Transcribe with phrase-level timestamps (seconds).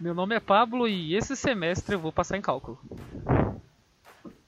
[0.00, 2.78] Meu nome é Pablo e esse semestre eu vou passar em cálculo.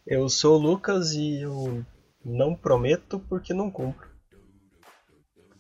[0.07, 1.85] Eu sou o Lucas e eu
[2.25, 4.09] não prometo porque não cumpro.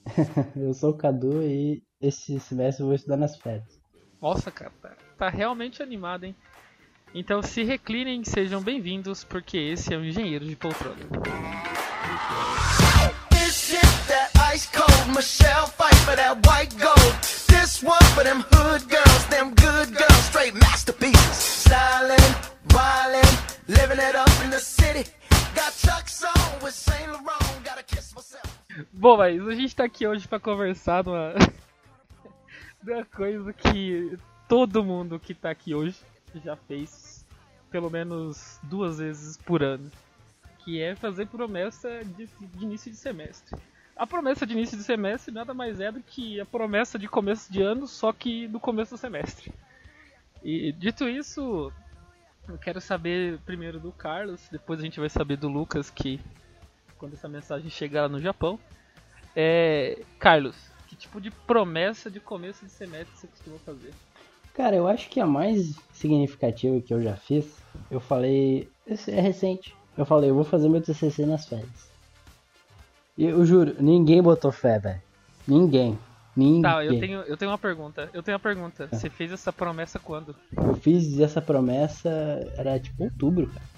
[0.57, 3.79] eu sou o Cadu e esse semestre eu vou estudar nas férias.
[4.23, 6.35] Nossa, cara, tá, tá realmente animado, hein?
[7.19, 10.99] Então se reclinem, sejam bem-vindos, porque esse é o Engenheiro de Poltrona.
[28.93, 31.33] Bom, mas a gente tá aqui hoje pra conversar de uma,
[32.85, 35.97] de uma coisa que todo mundo que tá aqui hoje
[36.41, 37.25] já fez
[37.71, 39.91] pelo menos duas vezes por ano,
[40.59, 43.59] que é fazer promessa de, de início de semestre.
[43.97, 47.51] A promessa de início de semestre nada mais é do que a promessa de começo
[47.51, 49.53] de ano, só que no começo do semestre.
[50.43, 51.73] E dito isso,
[52.49, 56.21] eu quero saber primeiro do Carlos, depois a gente vai saber do Lucas, que
[56.97, 58.59] quando essa mensagem chegar no Japão.
[59.35, 60.57] É, Carlos,
[60.87, 63.93] que tipo de promessa de começo de semestre você costuma fazer?
[64.57, 67.59] Cara, eu acho que a mais significativa que eu já fiz,
[67.91, 68.67] eu falei,
[69.07, 69.77] é recente.
[69.99, 71.91] Eu falei, eu vou fazer meu TCC nas férias.
[73.19, 75.03] E eu juro, ninguém botou fé, velho.
[75.47, 75.99] Ninguém.
[76.35, 76.63] Ninguém.
[76.63, 78.09] Tá, eu tenho, eu tenho uma pergunta.
[78.15, 78.89] Eu tenho uma pergunta.
[78.91, 78.97] Ah.
[78.97, 80.35] Você fez essa promessa quando?
[80.57, 82.11] Eu fiz essa promessa,
[82.57, 83.76] era tipo outubro, cara.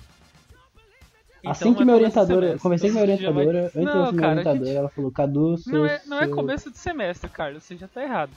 [1.41, 2.59] Então, assim que minha orientadora.
[2.59, 4.77] Comecei com minha orientadora, antes não, da minha cara, orientadora, gente...
[4.77, 8.03] ela falou, Cadu, seu, não, é, não é começo de semestre, Carlos, você já tá
[8.03, 8.33] errado.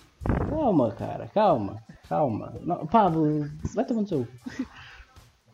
[0.50, 2.54] Calma, cara, calma, calma.
[2.62, 4.28] Não, Pablo, vai tomando seu.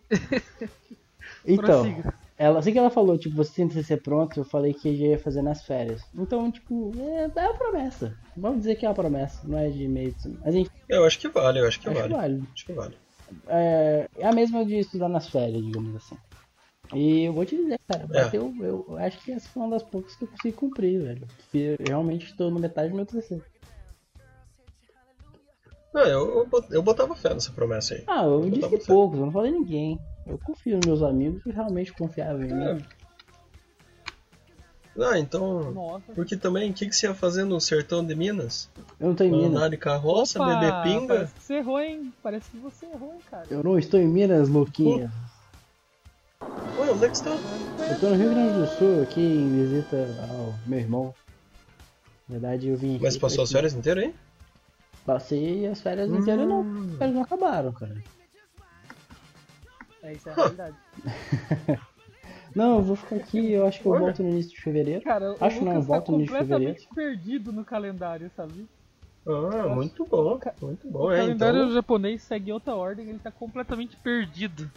[1.46, 1.86] então,
[2.38, 5.06] ela, assim que ela falou, tipo, você tem que ser pronto, eu falei que já
[5.06, 6.04] ia fazer nas férias.
[6.14, 8.16] Então, tipo, é, é uma promessa.
[8.36, 10.14] Vamos dizer que é uma promessa, não é de meio.
[10.44, 12.14] Mas gente, eu acho que vale, eu acho que acho vale.
[12.14, 12.44] vale.
[12.54, 12.98] Acho que vale.
[13.48, 16.18] É, é a mesma de estudar nas férias, digamos assim.
[16.94, 18.36] E eu vou te dizer, cara, é.
[18.36, 21.28] eu, eu acho que essa foi uma das poucas que eu consegui cumprir, velho.
[21.54, 23.42] Eu realmente estou no metade do meu TCC.
[25.94, 28.04] Não, eu, eu botava fé nessa promessa aí.
[28.08, 30.00] Ah, eu, eu disse poucos, eu não falei ninguém.
[30.26, 32.74] Eu confio nos meus amigos que realmente confiavam em é.
[32.74, 32.84] mim.
[35.00, 35.72] Ah, então.
[35.72, 36.12] Nossa.
[36.14, 38.70] Porque também, o que, que você ia fazer no sertão de Minas?
[39.00, 39.52] Eu não tô em Minas.
[39.52, 41.08] Andar de carroça, Opa, beber pinga?
[41.08, 42.14] Parece que você errou, hein?
[42.24, 43.46] Parece que você errou, hein, cara.
[43.50, 45.06] Eu não estou em Minas, Luquinha.
[45.06, 45.37] Oi,
[46.98, 47.38] onde é que você tá?
[47.90, 49.98] Eu tô no Rio Grande do Sul, aqui em visita
[50.30, 51.14] ao meu irmão.
[52.28, 53.04] Na verdade, eu vim aqui.
[53.04, 54.16] Mas passou as férias inteiras aí?
[55.06, 56.18] Passei as férias hum.
[56.18, 56.62] inteiras não.
[56.62, 58.04] As férias não acabaram, cara.
[60.02, 60.76] É, isso é a realidade.
[62.56, 65.04] não, eu vou ficar aqui, eu acho que eu volto no início de fevereiro.
[65.04, 66.82] Cara, acho que não, eu volto tá no início de fevereiro.
[66.96, 68.68] perdido no calendário, sabe?
[69.28, 71.06] Ah, muito bom, muito bom.
[71.06, 71.74] O é, calendário então...
[71.74, 74.72] japonês segue outra ordem, ele tá completamente perdido.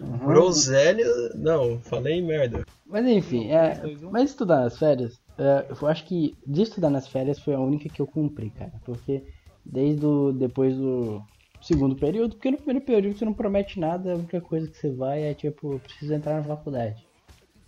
[0.00, 0.18] Uhum.
[0.18, 2.64] Groselha, não, falei merda.
[2.86, 3.80] Mas enfim, é,
[4.10, 7.88] mas estudar nas férias, é, eu acho que de estudar nas férias foi a única
[7.88, 8.72] que eu cumpri, cara.
[8.84, 9.24] Porque
[9.64, 11.22] desde o, depois do
[11.60, 14.90] segundo período, porque no primeiro período você não promete nada, a única coisa que você
[14.90, 17.04] vai é tipo, preciso entrar na faculdade.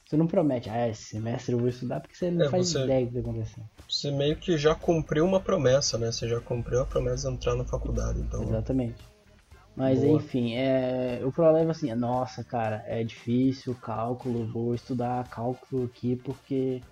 [0.06, 2.82] Você não promete, ah, esse semestre eu vou estudar porque você não é, faz você,
[2.82, 3.66] ideia do que tá acontecendo.
[3.86, 6.10] Você meio que já cumpriu uma promessa, né?
[6.10, 8.42] Você já cumpriu a promessa de entrar na faculdade, então.
[8.42, 8.96] Exatamente.
[9.78, 10.16] Mas Boa.
[10.16, 15.84] enfim, é, o problema é assim, é, nossa, cara, é difícil cálculo, vou estudar cálculo
[15.84, 16.82] aqui porque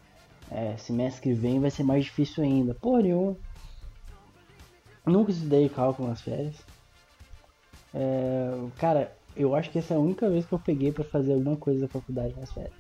[0.53, 2.77] é, semestre que vem vai ser mais difícil ainda.
[2.81, 3.37] Porém,
[5.05, 6.57] nunca estudei cálculo nas férias.
[7.93, 11.33] É, cara, eu acho que essa é a única vez que eu peguei para fazer
[11.33, 12.73] alguma coisa da faculdade nas férias.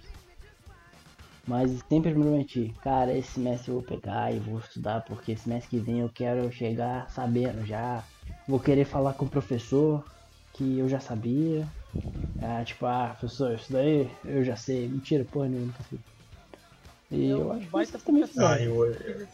[1.48, 5.80] Mas sempre me prometi, cara, esse semestre eu vou pegar e vou estudar porque semestre
[5.80, 8.04] que vem eu quero chegar sabendo já
[8.46, 10.04] vou querer falar com o professor
[10.52, 11.66] que eu já sabia.
[12.40, 14.88] Ah, tipo, ah, professor, isso daí eu já sei.
[14.88, 15.72] Mentira, porra nenhuma.
[17.10, 19.28] E eu, eu acho que você também Ah, eu, eu,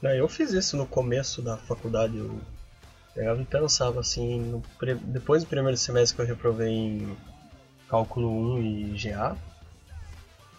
[0.00, 2.16] não, eu fiz isso no começo da faculdade.
[2.16, 2.40] Eu,
[3.16, 4.62] eu pensava assim, no,
[5.04, 7.16] depois do primeiro semestre que eu reprovei em
[7.88, 9.36] cálculo 1 e GA,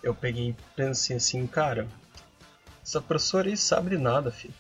[0.04, 1.88] eu peguei e pensei assim, cara,
[2.84, 4.54] essa professora aí sabe de nada, filho.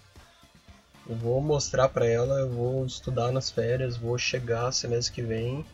[1.09, 5.65] Eu vou mostrar para ela, eu vou estudar nas férias, vou chegar semestre que vem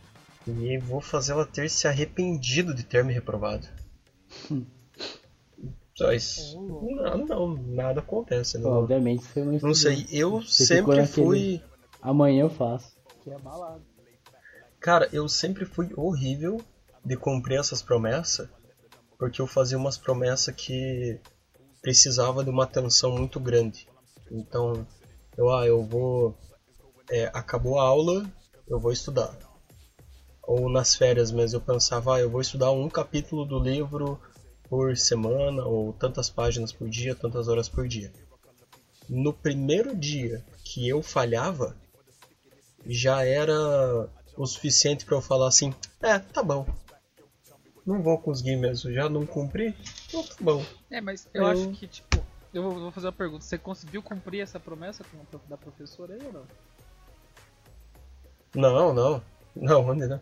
[0.47, 3.67] e vou fazer ela ter se arrependido de ter me reprovado.
[5.93, 6.61] Só isso.
[6.61, 8.57] Não, não, nada acontece.
[8.57, 11.61] Não, Obviamente você não Não sei, eu você sempre fui.
[12.01, 12.95] Amanhã eu faço.
[13.21, 13.83] Que é balado.
[14.79, 16.61] Cara, eu sempre fui horrível
[17.03, 18.47] de cumprir essas promessas,
[19.17, 21.19] porque eu fazia umas promessas que
[21.81, 23.87] precisava de uma atenção muito grande.
[24.31, 24.85] Então,
[25.37, 26.37] eu, ah, eu vou.
[27.09, 28.25] É, acabou a aula,
[28.67, 29.37] eu vou estudar.
[30.43, 34.19] Ou nas férias mesmo, eu pensava, ah, eu vou estudar um capítulo do livro
[34.69, 38.11] por semana, ou tantas páginas por dia, tantas horas por dia.
[39.09, 41.75] No primeiro dia que eu falhava,
[42.85, 46.65] já era o suficiente para eu falar assim: é, tá bom.
[47.85, 49.75] Não vou conseguir mesmo, já não cumpri,
[50.07, 50.65] então tá bom.
[50.89, 51.47] É, mas eu, eu...
[51.47, 52.14] acho que, tipo,
[52.55, 56.25] eu vou fazer uma pergunta: você conseguiu cumprir essa promessa com a da professora aí
[56.25, 56.45] ou não?
[58.55, 59.23] Não, não.
[59.55, 60.19] Não, onde não?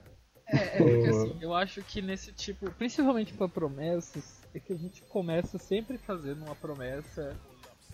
[0.47, 4.75] É, é porque assim, eu acho que nesse tipo, principalmente para promessas, é que a
[4.75, 7.35] gente começa sempre fazendo uma promessa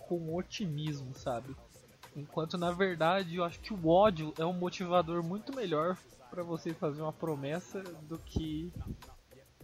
[0.08, 1.54] com otimismo, sabe?
[2.16, 5.96] Enquanto na verdade eu acho que o ódio é um motivador muito melhor
[6.30, 8.72] para você fazer uma promessa do que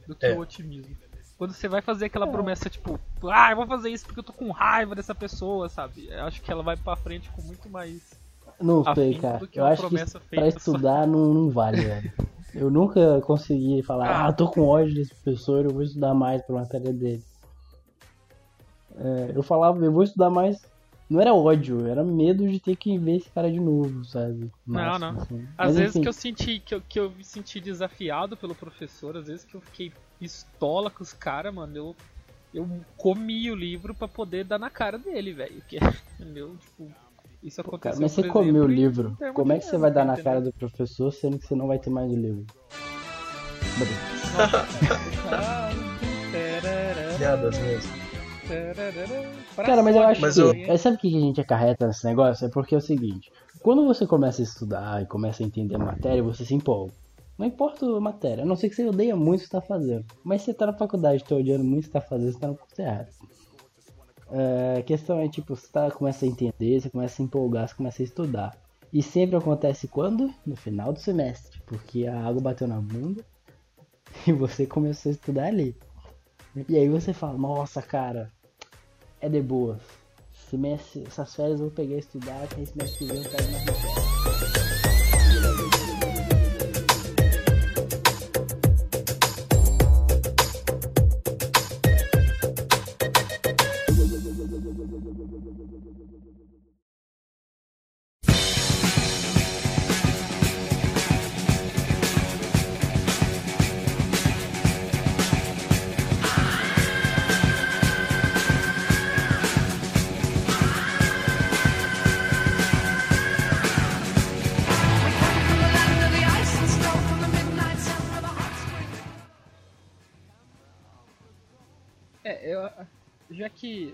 [0.06, 0.34] do que é.
[0.34, 0.96] o otimismo.
[1.38, 2.30] Quando você vai fazer aquela é.
[2.30, 6.08] promessa tipo, ah, eu vou fazer isso porque eu tô com raiva dessa pessoa, sabe?
[6.10, 8.18] Eu acho que ela vai para frente com muito mais
[8.60, 9.46] Não sei, cara.
[9.52, 9.96] Eu acho que
[10.30, 11.06] pra estudar só...
[11.06, 12.12] não, não vale, velho.
[12.54, 16.54] Eu nunca consegui falar, ah, tô com ódio desse professor, eu vou estudar mais pra
[16.54, 17.22] matéria dele.
[18.96, 20.58] É, eu falava, eu vou estudar mais
[21.08, 24.50] não era ódio, era medo de ter que ver esse cara de novo, sabe?
[24.66, 25.22] Nossa, não, não.
[25.22, 25.48] Assim.
[25.56, 26.02] Às Mas, vezes enfim.
[26.02, 29.54] que eu senti que eu, que eu me senti desafiado pelo professor, às vezes que
[29.54, 31.96] eu fiquei pistola com os caras, mano, eu,
[32.52, 35.62] eu comi o livro para poder dar na cara dele, velho.
[35.68, 35.78] Que
[36.18, 36.90] meu, tipo,
[37.42, 38.00] isso aconteceu.
[38.00, 39.16] Mas você comeu o livro.
[39.34, 41.78] Como é que você vai dar na cara do professor sendo que você não vai
[41.78, 42.46] ter mais o livro?
[47.18, 48.06] Piadas mesmo.
[49.56, 50.40] Cara, mas eu acho mas que.
[50.40, 50.52] Eu...
[50.52, 52.46] É, sabe o que a gente acarreta nesse negócio?
[52.46, 53.30] É porque é o seguinte:
[53.60, 56.92] quando você começa a estudar e começa a entender a matéria, você se empolga.
[57.38, 60.04] Não importa a matéria, a não ser que você odeia muito o que está fazendo.
[60.24, 62.38] Mas se você tá na faculdade e tá odiando muito o que está fazendo, você
[62.38, 63.08] tá no curso errado.
[64.30, 67.74] É, a questão é tipo, você tá, começa a entender, você começa a empolgar, você
[67.74, 68.58] começa a estudar.
[68.92, 70.32] E sempre acontece quando?
[70.46, 71.60] No final do semestre.
[71.66, 73.24] Porque a água bateu na bunda
[74.26, 75.76] e você começou a estudar ali.
[76.68, 78.32] E aí você fala, nossa cara,
[79.20, 79.82] é de boas.
[80.48, 83.52] Semestre, essas férias eu vou pegar e estudar, que esse mês que vem eu pego
[83.52, 84.05] mais férias.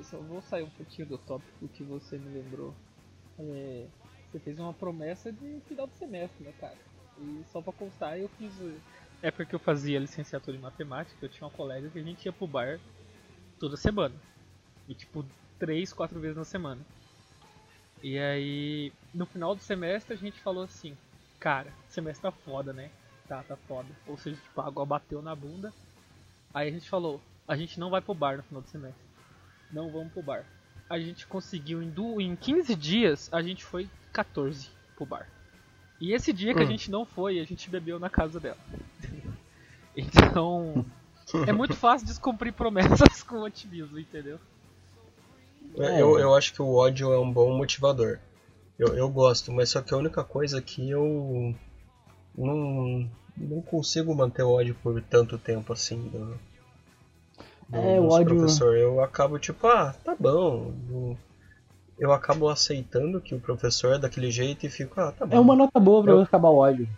[0.02, 2.74] Só vou sair um pouquinho do tópico que você me lembrou.
[3.38, 3.86] É,
[4.30, 6.78] você fez uma promessa de final de semestre, né, cara?
[7.18, 8.52] E só pra constar, eu fiz.
[9.22, 12.32] É porque eu fazia licenciatura em matemática, eu tinha uma colega que a gente ia
[12.32, 12.80] pro bar
[13.58, 14.14] toda semana.
[14.88, 15.24] E tipo,
[15.58, 16.80] três, quatro vezes na semana.
[18.02, 20.96] E aí, no final do semestre, a gente falou assim:
[21.38, 22.90] Cara, semestre tá foda, né?
[23.28, 23.88] Tá, tá foda.
[24.06, 25.72] Ou seja, tipo, a água bateu na bunda.
[26.52, 29.01] Aí a gente falou: A gente não vai pro bar no final do semestre
[29.72, 30.44] não vamos pro bar.
[30.88, 35.28] A gente conseguiu em, du em 15 dias, a gente foi 14 pro bar.
[36.00, 36.64] E esse dia que hum.
[36.64, 38.58] a gente não foi, a gente bebeu na casa dela.
[39.96, 40.84] então,
[41.46, 44.38] é muito fácil descumprir promessas com otimismo, entendeu?
[45.78, 48.18] É, eu, eu acho que o ódio é um bom motivador.
[48.78, 51.54] Eu, eu gosto, mas só que a única coisa é que eu
[52.36, 56.10] não, não consigo manter o ódio por tanto tempo assim.
[57.72, 58.36] É, o ódio...
[58.36, 58.76] professor.
[58.76, 61.16] Eu acabo tipo, ah, tá bom.
[61.98, 65.36] Eu acabo aceitando que o professor é daquele jeito e fico, ah, tá bom.
[65.36, 66.20] É uma nota boa pra eu...
[66.20, 66.88] acabar o ódio.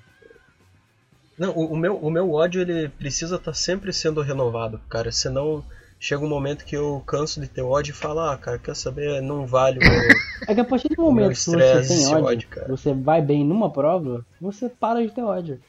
[1.39, 5.13] Não, o, o, meu, o meu ódio ele precisa estar tá sempre sendo renovado, cara.
[5.13, 5.65] Senão
[5.99, 9.23] chega um momento que eu canso de ter ódio e falo, ah, cara, quer saber?
[9.23, 10.01] Não vale o meu,
[10.49, 13.71] É que a partir do momento que você tem ódio, ódio você vai bem numa
[13.71, 15.61] prova, você para de ter ódio.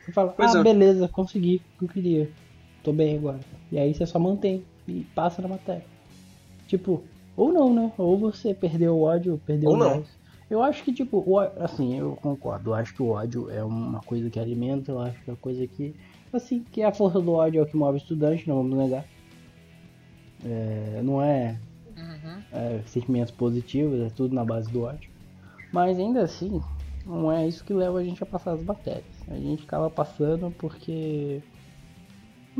[0.00, 0.62] Você fala, pois ah, é.
[0.62, 2.30] beleza, consegui o que eu queria
[2.82, 3.40] tô bem agora.
[3.70, 5.84] E aí você só mantém e passa na matéria.
[6.66, 7.02] Tipo,
[7.36, 7.92] ou não, né?
[7.96, 9.96] Ou você perdeu o ódio, perdeu ou mais.
[9.96, 10.20] Não.
[10.50, 12.70] Eu acho que, tipo, o, assim, eu concordo.
[12.70, 15.38] Eu acho que o ódio é uma coisa que alimenta, eu acho que é uma
[15.38, 15.94] coisa que,
[16.32, 19.04] assim, que a força do ódio é o que move o estudante, não vamos negar.
[20.44, 21.56] É, não é,
[21.96, 22.42] uhum.
[22.52, 25.08] é, sentimentos positivos, é tudo na base do ódio.
[25.72, 26.60] Mas ainda assim,
[27.06, 29.04] não é isso que leva a gente a passar as matérias.
[29.28, 31.40] A gente ficava passando porque.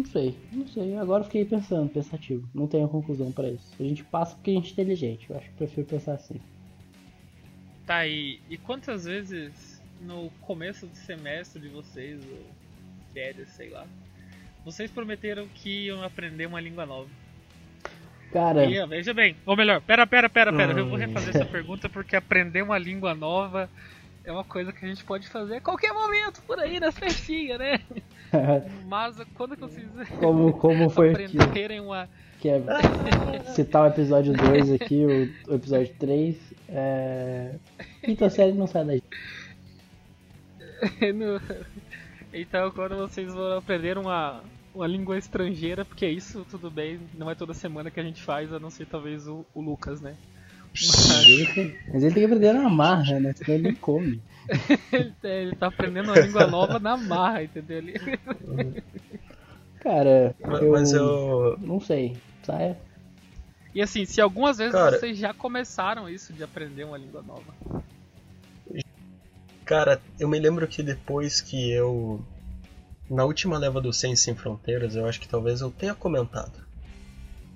[0.00, 0.97] Não sei, não sei.
[0.97, 2.49] Agora fiquei pensando, pensativo.
[2.54, 3.71] Não tenho conclusão para isso.
[3.78, 5.28] A gente passa porque a gente é inteligente.
[5.28, 6.40] Eu acho que prefiro pensar assim.
[7.87, 12.47] Tá, e, e quantas vezes no começo do semestre de vocês, ou
[13.12, 13.87] férias, sei lá,
[14.64, 17.11] vocês prometeram que iam aprender uma língua nova?
[18.33, 18.64] Cara.
[18.64, 20.73] E, veja bem, ou melhor, pera, pera, pera, pera.
[20.78, 23.69] Eu vou refazer essa pergunta porque aprender uma língua nova
[24.25, 27.59] é uma coisa que a gente pode fazer a qualquer momento por aí nas festinhas,
[27.59, 27.80] né?
[28.87, 29.87] Mas quando que vocês
[30.18, 32.08] como, como foi aprenderem uma.
[32.40, 32.62] Que é
[33.54, 36.37] citar o episódio 2 aqui, o, o episódio 3.
[36.68, 37.54] É...
[38.02, 39.02] Quinta série não sai daí.
[41.12, 41.40] no...
[42.32, 44.40] Então quando vocês vão aprender uma,
[44.75, 48.52] uma língua estrangeira, porque isso tudo bem, não é toda semana que a gente faz,
[48.52, 50.16] a não ser talvez o, o Lucas, né?
[50.72, 51.26] Mas...
[51.26, 53.32] ele, tem, mas ele tem que aprender na marra, né?
[53.34, 54.22] Senão ele não come.
[55.23, 57.78] ele tá aprendendo uma língua nova na marra, entendeu?
[57.78, 57.95] Ele...
[59.80, 61.57] Cara, eu, mas eu.
[61.59, 62.76] Não sei, sabe?
[63.75, 67.54] E assim, se algumas vezes Cara, vocês já começaram isso de aprender uma língua nova.
[69.64, 72.21] Cara, eu me lembro que depois que eu.
[73.09, 76.61] Na última leva do Sem Sem Fronteiras, eu acho que talvez eu tenha comentado.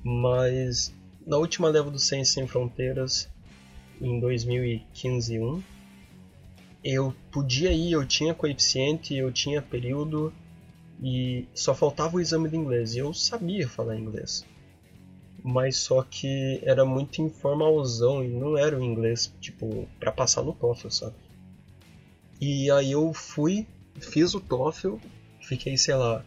[0.03, 0.95] Mas
[1.27, 3.29] na última leva do Sem Sem Fronteiras,
[4.01, 5.63] em 2015 1,
[6.85, 10.33] eu podia ir, eu tinha coeficiente, eu tinha período
[11.03, 12.95] e só faltava o exame de inglês.
[12.95, 14.45] E eu sabia falar inglês.
[15.43, 20.53] Mas só que era muito informalzão e não era o inglês, tipo, para passar no
[20.53, 21.15] TOEFL, sabe?
[22.41, 23.67] E aí eu fui,
[23.99, 24.97] fiz o TOEFL,
[25.41, 26.25] fiquei, sei lá,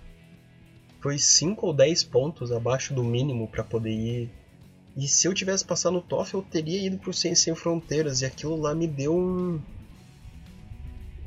[1.02, 4.30] foi 5 ou 10 pontos abaixo do mínimo para poder ir
[4.98, 8.22] e se eu tivesse passado no TOEFL, eu teria ido pro Ciência Sem Fronteiras.
[8.22, 9.62] E aquilo lá me deu um.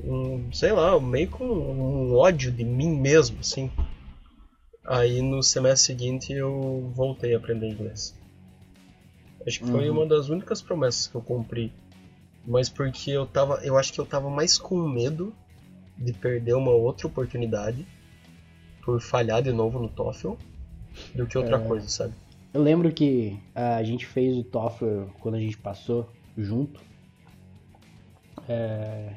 [0.05, 3.71] Um sei lá, meio com um ódio de mim mesmo, assim.
[4.85, 8.15] Aí no semestre seguinte eu voltei a aprender inglês.
[9.47, 9.99] Acho que foi uhum.
[9.99, 11.73] uma das únicas promessas que eu cumpri.
[12.47, 13.61] Mas porque eu tava.
[13.63, 15.35] Eu acho que eu tava mais com medo
[15.97, 17.87] de perder uma outra oportunidade
[18.83, 20.33] por falhar de novo no TOEFL
[21.15, 21.67] do que outra é.
[21.67, 22.15] coisa, sabe?
[22.53, 26.81] Eu lembro que a gente fez o TOEFL quando a gente passou junto.
[28.49, 29.15] É,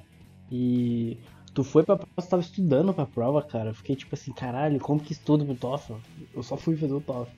[0.55, 1.17] e
[1.51, 3.71] tu foi pra prova, você tava estudando pra prova, cara.
[3.71, 5.95] Eu fiquei tipo assim, caralho, como que estudo pro TOEFL?
[6.31, 7.31] Eu só fui fazer o TOEFL.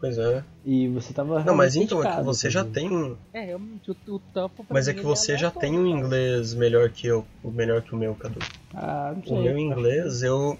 [0.00, 0.42] Pois é.
[0.64, 1.44] E você tava.
[1.44, 3.16] Não, mas então é que você já tem um.
[3.32, 7.06] É, eu, o, TOEFL Mas é que você é já tem um inglês melhor que
[7.06, 8.40] eu, melhor que o meu, Cadu.
[8.74, 9.38] Ah, não sei.
[9.38, 10.58] O meu inglês, eu,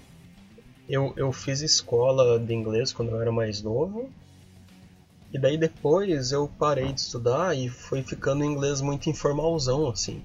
[0.87, 4.09] eu, eu fiz escola de inglês quando eu era mais novo.
[5.33, 10.23] E daí depois eu parei de estudar e foi ficando inglês muito informalzão, assim.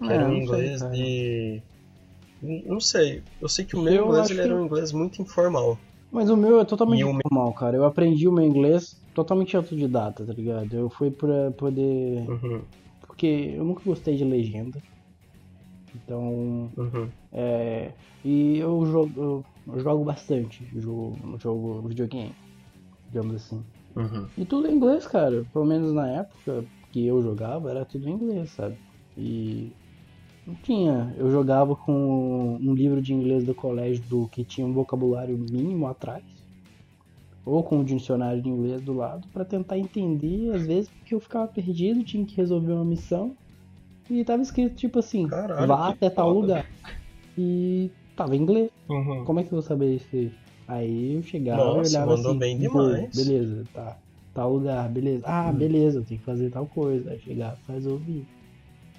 [0.00, 2.62] Eu é, quero um inglês sei, de.
[2.66, 3.22] Não sei.
[3.40, 4.44] Eu sei que o meu eu inglês ele que...
[4.44, 5.78] era um inglês muito informal.
[6.10, 7.76] Mas o meu é totalmente informal, cara.
[7.76, 10.74] Eu aprendi o meu inglês totalmente autodidata, tá ligado?
[10.74, 12.28] Eu fui pra poder.
[12.28, 12.62] Uhum.
[13.06, 14.82] Porque eu nunca gostei de legenda.
[15.94, 16.70] Então.
[16.76, 17.08] Uhum.
[17.32, 17.92] É.
[18.24, 20.66] E eu jogo, eu jogo bastante.
[20.74, 22.34] Jogo, jogo videogame.
[23.08, 23.62] Digamos assim.
[23.94, 24.26] Uhum.
[24.38, 25.44] E tudo em inglês, cara.
[25.52, 28.76] Pelo menos na época que eu jogava, era tudo em inglês, sabe?
[29.16, 29.72] E
[30.46, 31.14] não tinha.
[31.16, 35.86] Eu jogava com um livro de inglês do colégio do que tinha um vocabulário mínimo
[35.86, 36.22] atrás.
[37.44, 41.20] Ou com um dicionário de inglês do lado para tentar entender, às vezes, porque eu
[41.20, 43.36] ficava perdido, tinha que resolver uma missão.
[44.08, 46.64] E tava escrito tipo assim, Caralho, vá até tal lugar.
[47.36, 48.68] E tava em inglês.
[48.88, 49.24] Uhum.
[49.24, 50.30] Como é que eu vou saber isso aí?
[50.68, 53.14] Aí eu chegava Nossa, e olhava mandou assim, bem demais.
[53.14, 53.98] beleza, tá.
[54.34, 55.24] Tal lugar, beleza.
[55.26, 55.58] Ah, hum.
[55.58, 57.10] beleza, eu tenho que fazer tal coisa.
[57.10, 58.26] Aí chegava faz ouvir.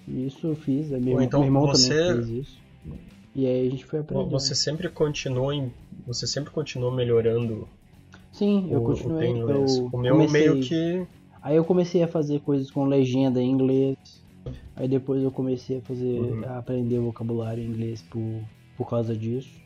[0.07, 1.89] Isso eu fiz, meu, irmão, então meu irmão você...
[1.89, 2.63] também fez isso.
[3.35, 4.29] E aí a gente foi aprendendo.
[4.29, 5.71] Você sempre continuou em...
[6.05, 7.67] Você sempre continuou melhorando
[8.33, 9.31] Sim, eu o, continuei.
[9.31, 10.49] O, eu o meu comecei...
[10.49, 11.07] meio que.
[11.41, 13.97] Aí eu comecei a fazer coisas com legenda em inglês.
[14.75, 16.19] Aí depois eu comecei a fazer.
[16.19, 16.43] Uhum.
[16.45, 18.41] a aprender vocabulário em inglês por,
[18.75, 19.61] por causa disso.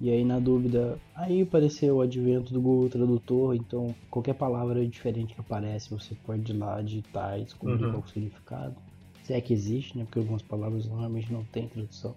[0.00, 5.34] E aí, na dúvida, aí apareceu o advento do Google Tradutor, então qualquer palavra diferente
[5.34, 7.92] que aparece, você pode ir lá digitar e descobrir uhum.
[7.92, 8.76] qual é o significado.
[9.24, 10.04] Se é que existe, né?
[10.04, 12.14] Porque algumas palavras normalmente não tem tradução.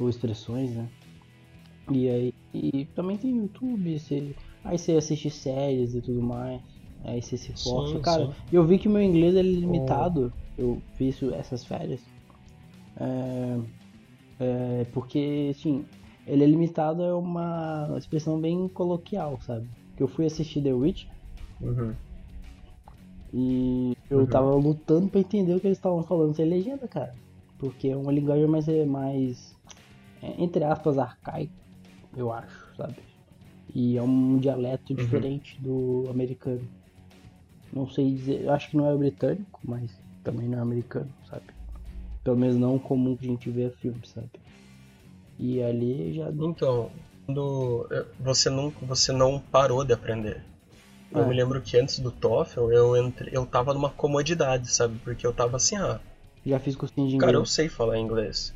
[0.00, 0.88] Ou expressões, né?
[1.90, 6.60] E aí e também tem YouTube, você, aí você assiste séries e tudo mais.
[7.04, 7.94] Aí você se força.
[7.94, 8.32] Sim, Cara, sim.
[8.52, 10.32] eu vi que meu inglês é limitado.
[10.36, 10.60] Oh.
[10.60, 12.00] Eu fiz essas férias.
[12.96, 13.58] É,
[14.38, 15.84] é, porque, assim,
[16.26, 19.66] ele é limitado é uma expressão bem coloquial, sabe?
[19.96, 21.06] Que eu fui assistir The Witch
[21.60, 21.94] uhum.
[23.32, 24.26] E eu uhum.
[24.26, 27.14] tava lutando para entender o que eles estavam falando sem legenda, cara.
[27.58, 29.54] Porque é uma linguagem mais, mais
[30.22, 31.52] é, entre aspas, arcaico,
[32.16, 32.96] eu acho, sabe?
[33.74, 35.04] E é um dialeto Uhum.
[35.04, 36.68] diferente do americano.
[37.72, 39.90] Não sei dizer, eu acho que não é o britânico, mas
[40.22, 41.44] também não é americano, sabe?
[42.22, 44.30] Pelo menos não comum que a gente vê filme, sabe?
[45.38, 46.90] E ali já Então,
[47.26, 47.88] quando
[48.20, 50.42] você não, você não parou de aprender.
[51.14, 51.26] Eu É.
[51.26, 54.98] me lembro que antes do TOEFL eu entre, eu tava numa comodidade, sabe?
[55.04, 56.00] Porque eu tava assim, ah,
[56.44, 57.50] já fiz cursinho de cara, eu inglês.
[57.50, 58.54] sei falar inglês.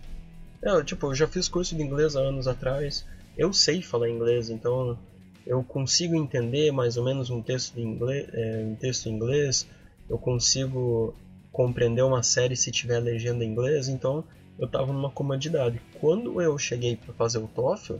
[0.62, 3.04] Eu, tipo, eu já fiz curso de inglês há anos atrás.
[3.36, 4.98] Eu sei falar inglês, então
[5.46, 9.66] eu consigo entender mais ou menos um texto de inglês, é, um texto em inglês.
[10.08, 11.14] Eu consigo
[11.52, 14.24] compreender uma série se tiver legenda em inglês, então
[14.58, 15.80] eu tava numa comodidade.
[16.00, 17.96] Quando eu cheguei para fazer o TOEFL,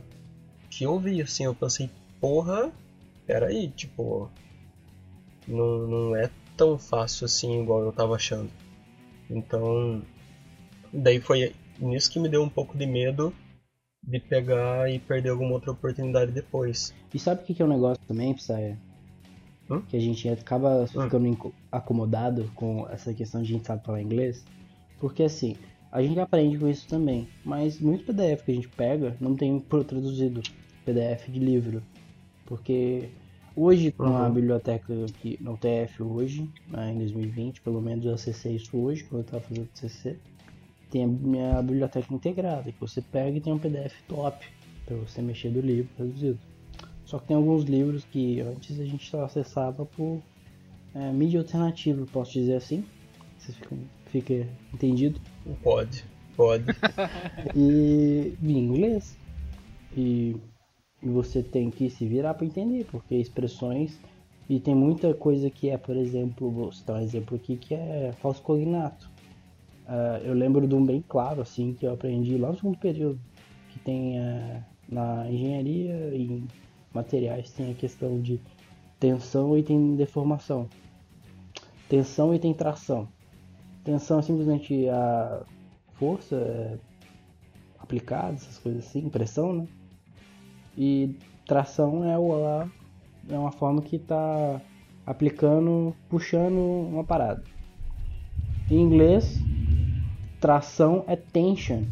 [0.69, 2.71] que eu vi assim, eu pensei, porra,
[3.25, 4.29] peraí, tipo,
[5.47, 8.49] não, não é tão fácil assim igual eu tava achando.
[9.29, 10.01] Então,
[10.93, 13.33] daí foi nisso que me deu um pouco de medo
[14.03, 16.93] de pegar e perder alguma outra oportunidade depois.
[17.13, 18.75] E sabe o que que é um negócio também, Psy?
[19.69, 19.81] Hum?
[19.81, 20.87] Que a gente acaba Hum.
[20.87, 24.45] ficando inco- acomodado com essa questão de a gente sabe falar inglês.
[24.99, 25.57] Porque assim,
[25.91, 27.27] a gente aprende com isso também.
[27.43, 30.41] Mas muito PDF que a gente pega não tem traduzido
[30.85, 31.83] PDF de livro.
[32.45, 33.09] Porque
[33.57, 34.33] hoje com a Uhum.
[34.33, 39.21] biblioteca que no TF hoje, né, em 2020, pelo menos eu acessei isso hoje, quando
[39.21, 40.15] eu estava fazendo TCC,
[40.91, 44.45] tem a minha biblioteca integrada, que você pega e tem um PDF top
[44.85, 46.39] para você mexer do livro traduzido.
[47.05, 50.21] Só que tem alguns livros que antes a gente só acessava por
[50.93, 52.83] é, mídia alternativa, posso dizer assim.
[53.37, 55.19] Vocês ficam, fica entendido?
[55.63, 56.03] Pode,
[56.35, 56.65] pode.
[57.55, 59.17] E em inglês.
[59.95, 60.35] E,
[61.01, 63.99] e você tem que se virar para entender, porque expressões.
[64.49, 68.13] E tem muita coisa que é, por exemplo, vou citar um exemplo aqui que é
[68.21, 69.09] falso cognato.
[69.85, 73.19] Ah, eu lembro de um bem claro, assim, que eu aprendi lá no segundo período,
[73.69, 76.47] que tem ah, na engenharia e em
[76.93, 78.39] materiais tem a questão de
[78.99, 80.67] tensão e tem deformação.
[81.89, 83.07] Tensão e tem tração.
[83.83, 85.43] Tensão é simplesmente a
[85.93, 86.77] força é,
[87.79, 89.67] aplicada, essas coisas assim, pressão, né?
[90.77, 92.69] E tração é, o,
[93.29, 94.61] é uma forma que está
[95.05, 97.43] aplicando, puxando uma parada.
[98.69, 99.41] Em inglês,
[100.39, 101.83] tração é tension.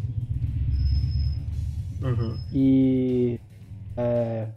[2.01, 2.37] Uhum.
[2.53, 3.39] E
[3.97, 4.47] é,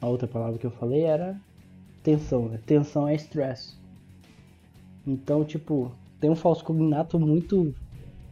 [0.00, 1.40] a outra palavra que eu falei era
[2.02, 2.60] tensão, né?
[2.66, 3.74] Tensão é stress.
[5.06, 7.74] Então, tipo, tem um falso cognato muito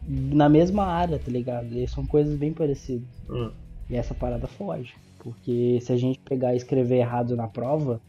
[0.07, 1.73] na mesma área, tá ligado?
[1.77, 3.07] E são coisas bem parecidas.
[3.29, 3.51] Hum.
[3.89, 4.93] E essa parada foge.
[5.23, 8.01] Porque se a gente pegar e escrever errado na prova,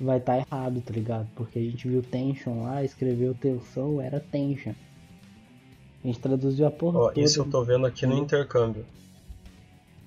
[0.00, 1.26] vai estar errado, tá ligado?
[1.34, 4.72] Porque a gente viu tension lá, escreveu tensão, era tension.
[6.04, 7.20] A gente traduziu a porra Ó, toda.
[7.20, 8.22] isso eu tô vendo aqui no Uhum.
[8.22, 8.84] intercâmbio.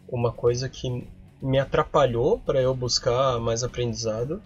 [0.08, 1.06] Uma coisa que
[1.42, 4.42] me atrapalhou para eu buscar mais aprendizado,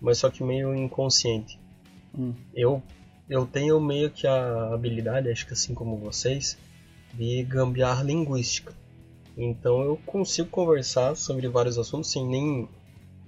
[0.00, 1.58] mas só que meio inconsciente.
[2.16, 2.34] Hum.
[2.54, 2.82] Eu
[3.28, 6.58] eu tenho meio que a habilidade, acho que assim como vocês,
[7.14, 8.74] de gambiarra linguística.
[9.42, 12.68] Então eu consigo conversar sobre vários assuntos sem nem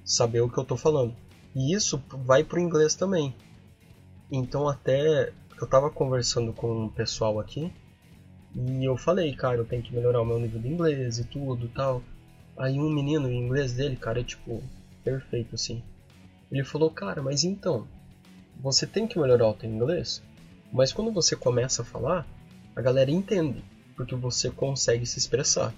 [0.05, 1.17] saber o que eu tô falando.
[1.55, 3.35] E isso vai pro inglês também.
[4.31, 7.73] Então até eu tava conversando com um pessoal aqui
[8.55, 11.67] e eu falei, cara, eu tenho que melhorar o meu nível de inglês e tudo
[11.69, 12.03] tal.
[12.59, 14.63] Aí um menino, o inglês dele, cara, é tipo
[15.03, 15.83] perfeito assim.
[16.51, 17.89] Ele falou, cara, mas então,
[18.61, 20.23] você tem que melhorar o teu inglês,
[20.71, 22.27] mas quando você começa a falar,
[22.77, 23.65] a galera entende,
[23.97, 25.73] porque você consegue se expressar.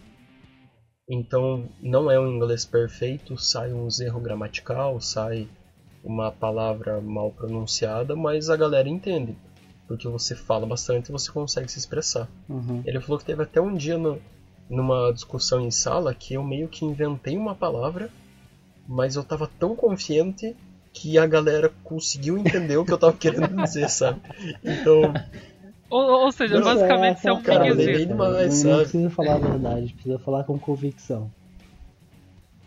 [1.08, 5.48] Então, não é um inglês perfeito, sai uns erro gramatical, sai
[6.02, 9.36] uma palavra mal pronunciada, mas a galera entende,
[9.86, 12.28] porque você fala bastante e você consegue se expressar.
[12.48, 12.82] Uhum.
[12.86, 14.20] Ele falou que teve até um dia no,
[14.68, 18.10] numa discussão em sala que eu meio que inventei uma palavra,
[18.88, 20.56] mas eu tava tão confiante
[20.92, 24.20] que a galera conseguiu entender o que eu tava querendo dizer, sabe?
[24.62, 25.12] Então,
[25.94, 29.92] Ou, ou seja, Não, basicamente você é um cara, demais, não, precisa falar a verdade,
[29.92, 31.30] precisa falar com convicção.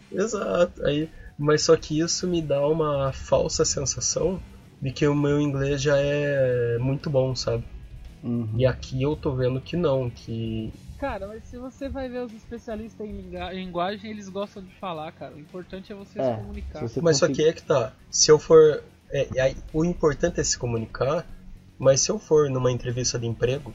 [0.10, 0.86] exato.
[0.86, 4.40] Aí, mas só que isso me dá uma falsa sensação
[4.82, 7.66] de que o meu inglês já é muito bom, sabe?
[8.24, 8.48] Uhum.
[8.56, 12.34] E aqui eu tô vendo que não, que Cara, mas se você vai ver os
[12.34, 15.36] especialistas em linguagem, eles gostam de falar, cara.
[15.36, 16.80] O importante é você É, se comunicar.
[16.80, 17.92] se você Mas só que é que tá.
[18.10, 18.82] Se eu for.
[19.12, 21.28] é, é, o importante é se comunicar,
[21.78, 23.74] mas se eu for numa entrevista de emprego,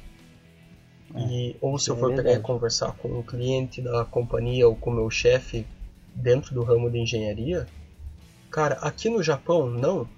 [1.14, 2.42] e, ou se eu é for pegar e verdade.
[2.42, 5.66] conversar com um cliente da companhia ou com o meu chefe
[6.14, 7.66] dentro do ramo de engenharia,
[8.50, 10.08] cara, aqui no Japão não,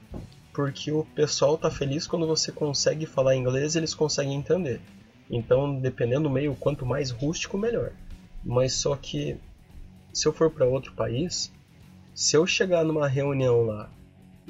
[0.52, 4.80] porque o pessoal tá feliz quando você consegue falar inglês e eles conseguem entender.
[5.28, 7.92] Então, dependendo do meio, quanto mais rústico, melhor.
[8.44, 9.36] Mas só que
[10.12, 11.50] se eu for para outro país,
[12.14, 13.90] se eu chegar numa reunião lá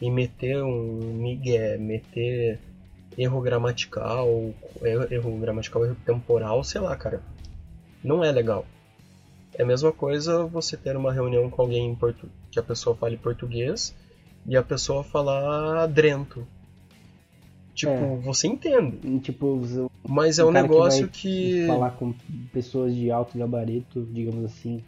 [0.00, 2.60] e meter um migué, meter
[3.16, 4.28] erro gramatical,
[4.82, 7.22] erro gramatical, erro temporal, sei lá, cara,
[8.02, 8.66] não é legal.
[9.54, 11.96] É a mesma coisa você ter uma reunião com alguém
[12.50, 13.94] que a pessoa fale português
[14.46, 16.46] e a pessoa falar drento.
[17.74, 18.16] Tipo, é.
[18.16, 19.18] você entende.
[19.20, 19.60] Tipo,
[20.08, 21.66] mas é um negócio que, que.
[21.66, 22.14] Falar com
[22.52, 24.82] pessoas de alto gabarito, digamos assim,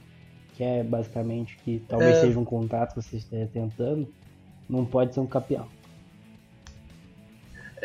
[0.56, 2.20] que é basicamente que talvez é...
[2.22, 4.08] seja um contato que você esteja tentando,
[4.68, 5.68] não pode ser um capial.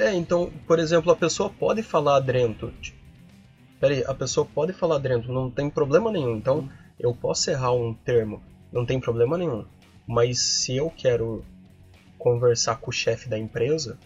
[0.02, 2.74] É, então, por exemplo, a pessoa pode falar drento.
[3.80, 6.36] Peraí, a pessoa pode falar drento, não tem problema nenhum.
[6.36, 6.68] Então,
[7.00, 9.64] eu posso errar um termo, não tem problema nenhum.
[10.08, 11.44] Mas se eu quero
[12.18, 13.98] conversar com o chefe da empresa,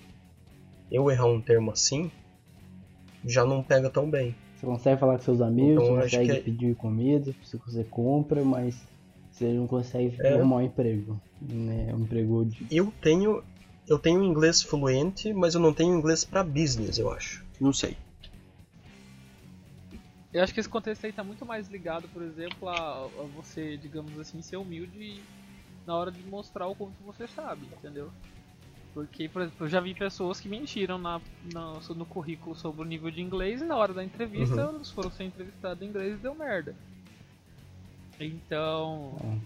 [0.92, 2.12] eu errar um termo assim,
[3.24, 4.36] já não pega tão bem.
[4.56, 8.82] Você consegue falar com seus amigos, então, você consegue é pedir comida, você compra, mas
[9.32, 10.36] você não consegue é...
[10.44, 11.20] um emprego.
[11.42, 11.94] Né?
[11.94, 12.66] Um emprego de...
[12.70, 13.44] Eu tenho.
[13.88, 17.46] Eu tenho inglês fluente, mas eu não tenho inglês para business, eu acho.
[17.60, 17.96] Não sei.
[20.34, 23.78] Eu acho que esse contexto aí tá muito mais ligado, por exemplo, a, a você,
[23.78, 25.22] digamos assim, ser humilde
[25.86, 28.12] na hora de mostrar o quanto você sabe, entendeu?
[28.94, 31.22] Porque, por exemplo, eu já vi pessoas que mentiram na,
[31.54, 34.76] na, no currículo sobre o nível de inglês e na hora da entrevista uhum.
[34.76, 36.76] eles foram ser entrevistados em inglês e deu merda.
[38.20, 39.42] Então, uhum.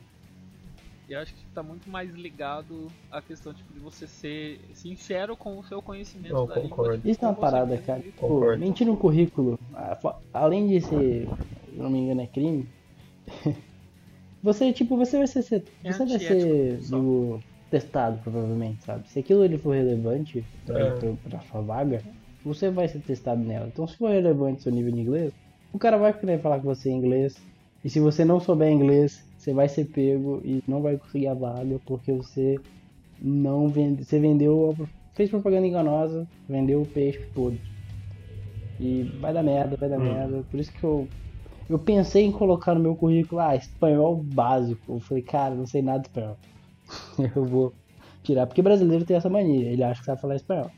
[1.13, 5.57] Eu acho que está muito mais ligado à questão tipo, de você ser sincero com
[5.57, 6.93] o seu conhecimento Não, da concordo.
[6.95, 7.11] língua.
[7.11, 8.03] Isso é uma parada, cara.
[8.17, 9.59] Pô, mentir no currículo,
[10.33, 11.27] além de ser,
[11.69, 12.67] se não me engano, é crime.
[14.43, 19.07] você, tipo, você vai ser, você é vai ser do testado, provavelmente, sabe?
[19.09, 20.91] Se aquilo ele for relevante pra, é.
[20.91, 22.01] pra, pra sua vaga,
[22.43, 23.67] você vai ser testado nela.
[23.67, 25.33] Então, se for relevante seu nível de inglês,
[25.71, 27.35] o cara vai querer falar com você em inglês.
[27.83, 31.33] E se você não souber inglês, você vai ser pego e não vai conseguir a
[31.33, 32.59] vaga porque você
[33.21, 34.75] não vende, você vendeu,
[35.15, 37.57] fez propaganda enganosa, vendeu o peixe todo.
[38.77, 40.03] E vai dar merda, vai dar hum.
[40.03, 40.43] merda.
[40.51, 41.07] Por isso que eu
[41.69, 44.95] eu pensei em colocar no meu currículo, ah, espanhol básico.
[44.95, 46.37] Eu falei, cara, não sei nada de espanhol.
[47.35, 47.73] eu vou
[48.23, 48.47] tirar.
[48.47, 50.71] Porque brasileiro tem essa mania, ele acha que sabe falar espanhol.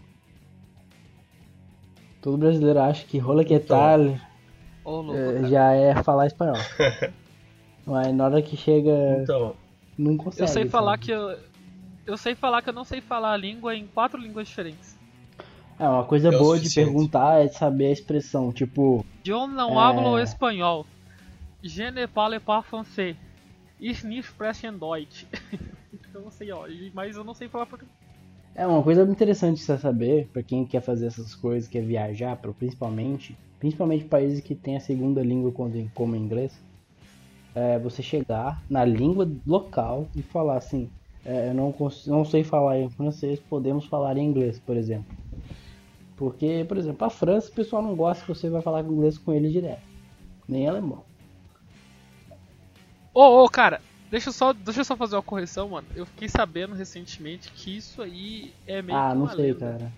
[2.22, 6.58] Todo brasileiro acha que rola que então, tal é, já é falar espanhol.
[7.86, 9.22] Mas na hora que chega.
[9.22, 9.56] Então.
[9.98, 10.44] Não consegue.
[10.44, 11.38] Eu sei falar que eu.
[12.06, 14.98] Eu sei falar que eu não sei falar a língua em quatro línguas diferentes.
[15.80, 19.06] É, uma coisa é boa de perguntar é saber a expressão, tipo.
[19.26, 19.84] Eu não é...
[19.84, 20.86] hablo espanhol.
[21.64, 23.16] Je ne parle pas français.
[23.80, 25.26] Ich nicht sprechen Deutsch.
[25.94, 27.96] então assim, ó, mas eu não sei falar português.
[28.54, 33.36] É uma coisa interessante você saber, para quem quer fazer essas coisas, quer viajar, principalmente,
[33.60, 35.54] principalmente países que têm a segunda língua
[35.94, 36.62] como inglês,
[37.54, 40.90] é você chegar na língua local e falar assim,
[41.26, 41.76] é, eu não,
[42.08, 45.16] não sei falar em francês, podemos falar em inglês, por exemplo.
[46.16, 49.34] Porque, por exemplo, a França, o pessoal não gosta que você vai falar inglês com
[49.34, 49.82] ele direto,
[50.48, 51.04] nem alemão.
[53.14, 55.88] Ô, oh, oh, cara, deixa eu, só, deixa eu só fazer uma correção, mano.
[55.96, 59.60] Eu fiquei sabendo recentemente que isso aí é meio Ah, não sei, lenda.
[59.60, 59.92] cara.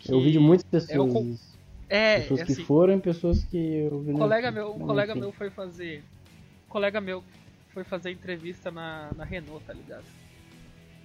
[0.00, 1.56] Que eu vi de muitas pessoas.
[1.88, 2.18] É, o...
[2.18, 3.98] é pessoas é que assim, foram e pessoas que eu.
[3.98, 6.02] Um colega meu, um colega meu foi fazer.
[6.68, 7.22] Colega meu
[7.72, 10.04] foi fazer entrevista na, na Renault, tá ligado?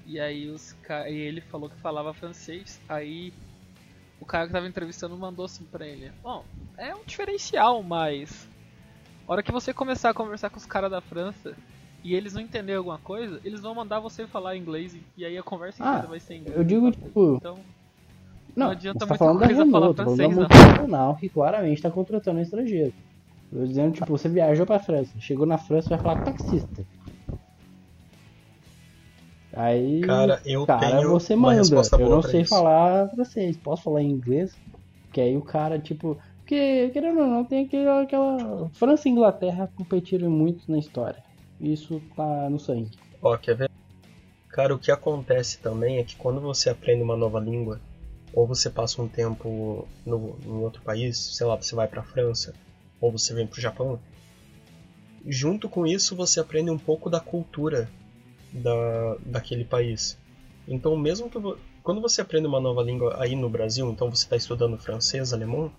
[0.05, 0.75] E aí os
[1.07, 2.81] e ele falou que falava francês.
[2.89, 3.33] Aí
[4.19, 6.43] o cara que tava entrevistando mandou assim pra ele: Bom,
[6.77, 8.47] é um diferencial, mas
[9.27, 11.55] a hora que você começar a conversar com os caras da França
[12.03, 15.43] e eles não entenderem alguma coisa, eles vão mandar você falar inglês e aí a
[15.43, 16.57] conversa ah, inteira vai ser inglês.
[16.57, 17.35] Eu digo, tipo.
[17.37, 17.55] Então,
[18.55, 20.35] não, não adianta tá muita coisa falar francês, não.
[20.41, 22.93] multinacional que claramente está contratando um estrangeiro.
[23.53, 26.83] Tô dizendo, tipo, você viajou pra França, chegou na França e vai falar taxista.
[29.55, 31.81] Aí, cara, eu cara, tenho você manda.
[31.99, 32.49] Eu não sei isso.
[32.49, 34.51] falar francês, posso falar em inglês?
[35.11, 38.69] Que aí o cara, tipo, porque, querendo ou não, tem aquela, aquela.
[38.73, 41.21] França e Inglaterra competiram muito na história.
[41.61, 42.89] Isso tá no sangue.
[43.21, 43.71] Ó, quer ver?
[44.49, 47.79] Cara, o que acontece também é que quando você aprende uma nova língua,
[48.33, 52.53] ou você passa um tempo no, em outro país, sei lá, você vai pra França,
[53.03, 53.99] ou você vem pro Japão,
[55.27, 57.89] junto com isso você aprende um pouco da cultura
[58.53, 60.17] da, daquele país.
[60.65, 61.37] Então, mesmo que
[61.83, 65.69] quando você aprende uma nova língua aí no Brasil, então você está estudando francês, alemão,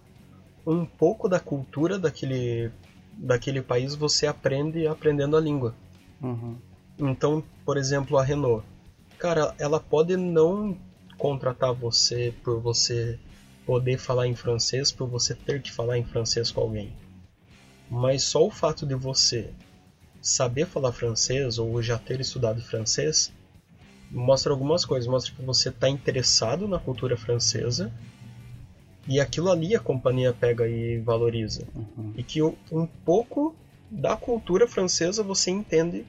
[0.66, 2.70] um pouco da cultura daquele,
[3.14, 5.74] daquele país você aprende aprendendo a língua.
[6.22, 6.56] Uhum.
[6.98, 8.66] Então, por exemplo, a Renault.
[9.16, 10.76] Cara, ela pode não
[11.16, 13.18] contratar você por você
[13.64, 16.92] poder falar em francês, por você ter que falar em francês com alguém.
[17.94, 19.50] Mas só o fato de você
[20.20, 23.32] saber falar francês ou já ter estudado francês
[24.10, 25.08] mostra algumas coisas.
[25.08, 27.92] Mostra que você está interessado na cultura francesa
[29.06, 31.64] e aquilo ali a companhia pega e valoriza.
[31.72, 32.12] Uhum.
[32.16, 33.54] E que um pouco
[33.88, 36.04] da cultura francesa você entende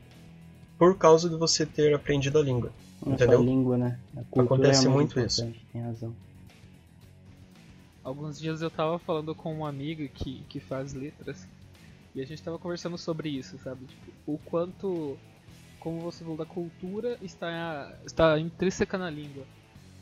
[0.79, 2.71] por causa de você ter aprendido a língua.
[3.05, 3.39] Não entendeu?
[3.39, 3.99] a língua, né?
[4.17, 5.41] A Acontece é muito isso.
[5.41, 6.15] importante, Tem razão.
[8.03, 11.47] Alguns dias eu tava falando com uma amiga que, que faz letras
[12.15, 13.85] e a gente tava conversando sobre isso, sabe?
[13.85, 15.17] Tipo, o quanto,
[15.79, 19.45] como você falou, da cultura está, está intrínseca na língua.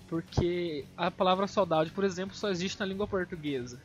[0.08, 3.82] Porque a palavra saudade, por exemplo, só existe na língua portuguesa.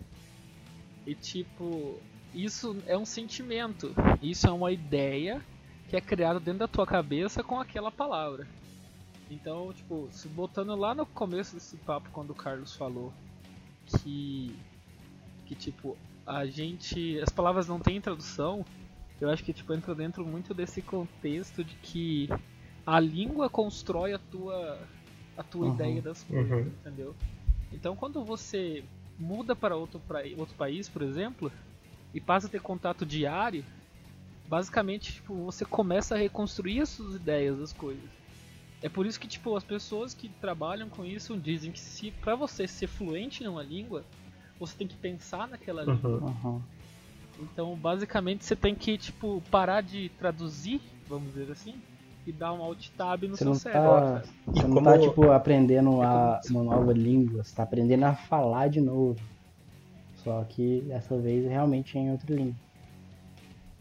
[1.07, 1.99] E tipo,
[2.35, 5.41] isso é um sentimento, isso é uma ideia
[5.89, 8.47] que é criada dentro da tua cabeça com aquela palavra.
[9.31, 13.11] Então, tipo, se botando lá no começo desse papo quando o Carlos falou
[13.87, 14.55] que
[15.47, 15.97] que tipo
[16.29, 18.65] a gente as palavras não têm tradução,
[19.21, 22.29] eu acho que tipo entra dentro muito desse contexto de que
[22.87, 24.87] a língua constrói a tua
[25.37, 25.75] a tua Uhum.
[25.75, 26.73] ideia das coisas, Uhum.
[26.81, 27.15] entendeu?
[27.73, 28.85] Então, quando você
[29.19, 31.51] muda para outro, pra, outro país, por exemplo,
[32.13, 33.65] e passa a ter contato diário,
[34.49, 38.11] basicamente tipo, você começa a reconstruir as suas ideias das coisas.
[38.83, 42.35] É por isso que tipo as pessoas que trabalham com isso dizem que se para
[42.35, 44.05] você ser fluente numa língua,
[44.59, 46.11] você tem que pensar naquela língua.
[46.21, 46.27] Uhum.
[46.45, 46.63] Uhum.
[47.41, 51.75] Então, basicamente, você tem que tipo parar de traduzir, vamos dizer assim,
[52.27, 53.91] e dar um alt tab no Você seu não cérebro.
[53.91, 54.29] tá, sabe?
[54.49, 58.15] E você não como- tá tipo aprendendo a, uma nova língua, você tá aprendendo a
[58.15, 59.17] falar de novo.
[60.17, 62.55] Só que dessa vez realmente é em outra língua.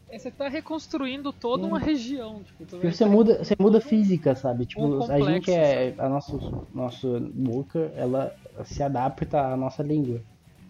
[0.09, 1.69] É, você tá reconstruindo toda Sim.
[1.69, 4.65] uma região, tipo, você muda, você muda física, sabe?
[4.65, 5.95] Tipo, Um a gente complexo, é.
[5.97, 6.37] A nossa,
[6.73, 8.31] nossa boca, ela
[8.63, 10.21] se adapta à nossa língua.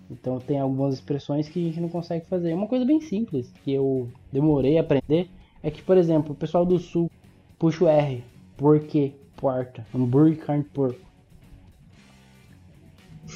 [0.09, 2.53] Então tem algumas expressões que a gente não consegue fazer.
[2.53, 5.29] Uma coisa bem simples, que eu demorei a aprender,
[5.61, 7.11] é que, por exemplo, o pessoal do sul
[7.59, 8.23] puxa o R.
[8.55, 9.13] Por quê?
[9.35, 9.85] Porta.
[9.93, 10.99] Hambúrguer, carne de porco.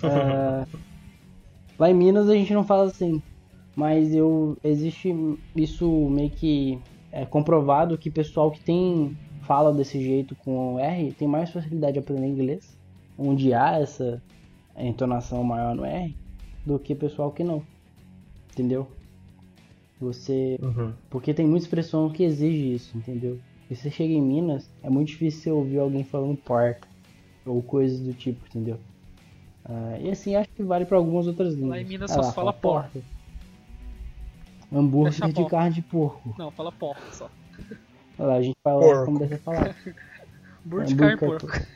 [0.03, 0.65] É,
[1.77, 3.21] lá em Minas a gente não fala assim.
[3.75, 5.13] Mas eu existe
[5.55, 6.79] isso meio que
[7.11, 11.93] é comprovado que pessoal que tem fala desse jeito com o R tem mais facilidade
[11.93, 12.77] de aprender inglês,
[13.17, 14.21] onde há essa
[14.77, 16.15] entonação maior no R,
[16.65, 17.63] do que pessoal que não.
[18.51, 18.87] Entendeu?
[19.99, 20.57] Você.
[20.61, 20.93] Uhum.
[21.09, 23.39] Porque tem muita expressão que exige isso, entendeu?
[23.69, 26.87] E você chega em Minas, é muito difícil você ouvir alguém falando porta.
[27.45, 28.77] Ou coisas do tipo, entendeu?
[29.65, 31.79] Ah, e assim, acho que vale para algumas outras línguas.
[31.81, 32.99] em Minas Ah só lá, se fala porta.
[34.71, 35.49] Hambúrguer Fecha a de porta.
[35.49, 36.35] carne de porco.
[36.37, 37.29] Não, fala porca só.
[38.17, 39.05] Olha lá, a gente fala Porco.
[39.05, 39.75] como deve ser falado.
[40.65, 41.67] Hambúrguer de Hambúrguer carne de porco.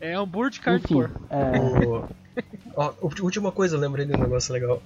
[0.00, 1.20] É hambúrguer de carne de porco.
[1.30, 2.21] é,
[2.76, 4.82] Ó, última coisa, eu lembrei de um negócio legal.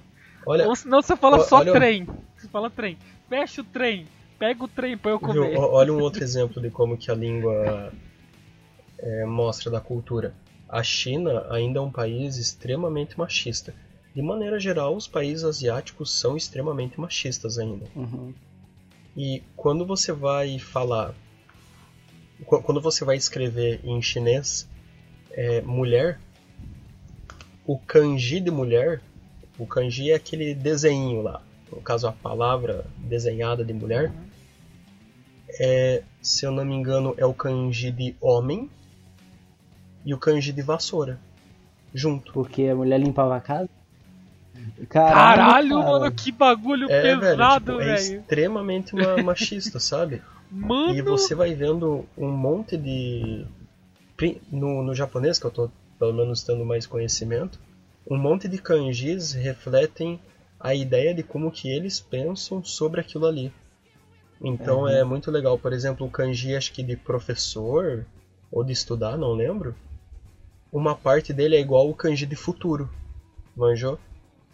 [0.46, 2.08] Olha, Ou senão você fala Ó, só olha- trem.
[2.36, 2.96] Você fala trem.
[3.28, 4.06] Fecha o trem.
[4.38, 5.56] Pega o trem pra eu viu, comer.
[5.56, 7.92] ó, olha um outro exemplo de como que a língua
[8.98, 10.34] é, mostra da cultura.
[10.68, 13.74] A China ainda é um país extremamente machista.
[14.14, 17.86] De maneira geral, os países asiáticos são extremamente machistas ainda.
[17.94, 18.32] uhum,
[19.16, 21.14] E quando você vai falar,
[22.44, 24.68] qu- quando você vai escrever em chinês
[25.30, 26.18] é, mulher,
[27.66, 29.00] o kanji de mulher,
[29.58, 34.12] o kanji é aquele desenho lá, no caso a palavra desenhada de mulher,
[35.60, 38.70] é, se eu não me engano, é o kanji de homem
[40.04, 41.18] e o kanji de vassoura,
[41.94, 42.32] junto.
[42.32, 43.68] porque a mulher limpava a casa.
[44.88, 45.90] Caralho, Caralho, cara.
[45.98, 48.20] mano, que bagulho É, velho, pesado, tipo, é velho.
[48.20, 50.22] extremamente ma- machista, sabe?
[50.50, 53.44] Mano, E você vai vendo um monte de.
[54.50, 57.58] No, no japonês, que eu tô pelo menos tendo mais conhecimento,
[58.08, 60.20] um monte de kanjis refletem
[60.58, 63.52] a ideia de como que eles pensam sobre aquilo ali.
[64.42, 64.88] Então Uhum.
[64.88, 65.58] é muito legal.
[65.58, 68.06] Por exemplo, o kanji acho que de professor
[68.50, 69.74] ou de estudar, não lembro.
[70.72, 72.88] Uma parte dele é igual o kanji de futuro.
[73.56, 73.98] Manjou?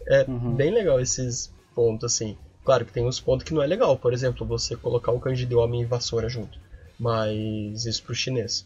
[0.07, 0.55] É Uhum.
[0.55, 2.37] bem legal esses pontos assim.
[2.63, 5.45] Claro que tem uns pontos que não é legal, por exemplo, você colocar o kanji
[5.45, 6.57] de homem e vassoura junto.
[6.97, 8.65] Mas isso pro chinês.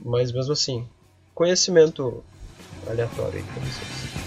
[0.00, 0.86] Mas mesmo assim,
[1.34, 2.22] conhecimento
[2.86, 4.21] aleatório aí pra vocês.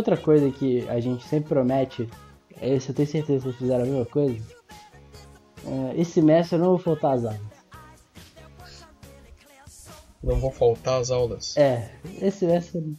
[0.00, 2.08] Outra coisa que a gente sempre promete?
[2.60, 4.38] Esse eu tenho certeza que vocês fizeram a mesma coisa.
[5.66, 7.40] É, esse semestre eu não vou faltar às aulas.
[10.22, 11.56] Não vou faltar às aulas.
[11.56, 12.96] É, esse semestre.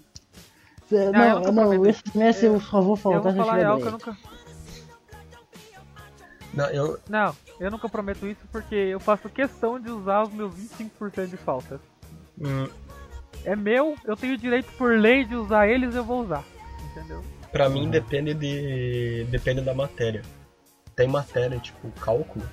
[0.92, 1.90] eu Não, não, prometi.
[1.90, 4.18] esse semestre eu só vou Eu faltar vou eu falar real que eu nunca.
[6.54, 10.54] Não, eu, Não, eu nunca prometo isso porque eu faço questão de usar os meus
[10.54, 11.80] 25% de falta.
[12.40, 12.68] hum,
[13.46, 16.44] É meu, eu tenho direito por lei de usar eles, eu vou usar.
[16.92, 17.24] Entendeu?
[17.52, 19.26] pra mim depende de.
[19.30, 20.22] depende da matéria.
[20.96, 22.46] Tem matéria, tipo cálculo,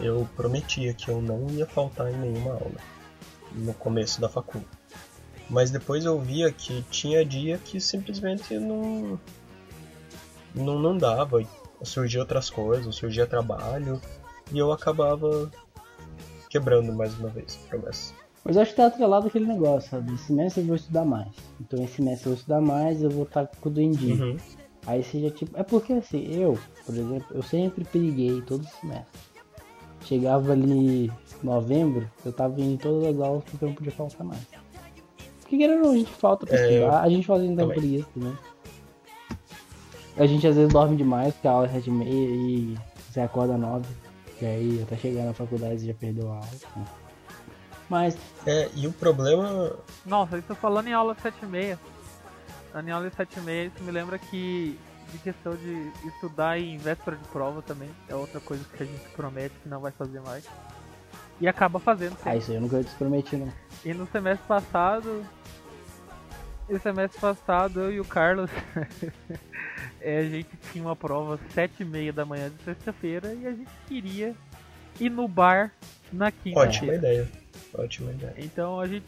[0.00, 2.94] eu prometia que eu não ia faltar em nenhuma aula
[3.52, 4.62] no começo da facul.
[5.48, 9.18] Mas depois eu via que tinha dia que simplesmente não.
[10.54, 11.42] não, não dava.
[11.82, 14.00] Surgia outras coisas, surgia trabalho,
[14.50, 15.50] e eu acabava
[16.48, 18.14] quebrando mais uma vez a promessa.
[18.44, 20.12] Mas eu acho que tá atrelado aquele negócio, sabe?
[20.14, 21.28] Esse semestre eu vou estudar mais.
[21.60, 24.22] Então esse semestre eu vou estudar mais, eu vou estar com tudo em dia.
[24.22, 24.36] Uhum.
[24.86, 25.58] Aí seja tipo.
[25.58, 29.06] É porque assim, eu, por exemplo, eu sempre periguei todo semestre.
[30.02, 31.10] Chegava ali
[31.42, 34.42] novembro, eu tava indo em todas as aulas porque eu não podia faltar mais.
[35.40, 37.78] Porque querendo a gente falta pra É, estudar, a gente fazendo também.
[37.78, 38.32] preguiça também.
[40.16, 42.78] A gente às vezes dorme demais, porque a aula é 7 e meia e
[43.10, 43.86] você acorda 9.
[44.42, 46.48] E aí até chegar na faculdade você já perdeu a aula.
[47.88, 48.16] Mas
[48.46, 49.76] É, e o problema.
[50.04, 51.78] Nossa, isso falando em aula 7,6.
[52.84, 54.78] Em aula 7,6, isso me lembra que
[55.12, 57.88] de questão de estudar em véspera de prova também.
[58.08, 60.44] É outra coisa que a gente promete que não vai fazer mais.
[61.40, 62.16] E acaba fazendo.
[62.24, 63.52] Ah, isso aí eu nunca te prometi, não.
[63.84, 65.24] E no semestre passado.
[66.68, 68.50] E semestre passado eu e o Carlos.
[70.00, 73.52] é, a gente tinha uma prova sete e meia da manhã de sexta-feira e a
[73.52, 74.34] gente queria
[74.98, 75.72] ir no bar
[76.12, 76.96] na Ótima quinta-feira.
[76.96, 77.43] ideia.
[77.76, 78.34] Ótima ideia.
[78.38, 79.06] Então a gente,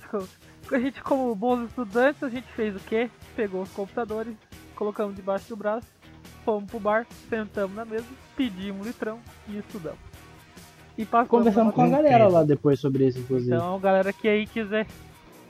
[0.72, 3.08] a gente como bons estudantes, a gente fez o quê?
[3.36, 4.34] Pegou os computadores,
[4.74, 5.86] colocamos debaixo do braço,
[6.44, 9.98] fomos pro bar, sentamos na mesa, pedimos um litrão e estudamos.
[10.98, 13.54] E passamos Conversamos com a galera lá depois sobre isso, inclusive.
[13.54, 14.86] Então, galera que aí quiser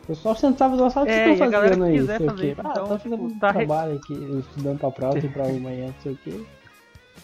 [0.03, 1.99] O pessoal sentava lá, sabe o que É, e estão galera fazendo aí?
[2.01, 2.47] quiser sei o quê.
[2.51, 5.31] isso, ah, então, tá fazendo tipo, um tá re- trabalho aqui, estudando pra prova, tem
[5.31, 6.45] prova amanhã, não sei o quê.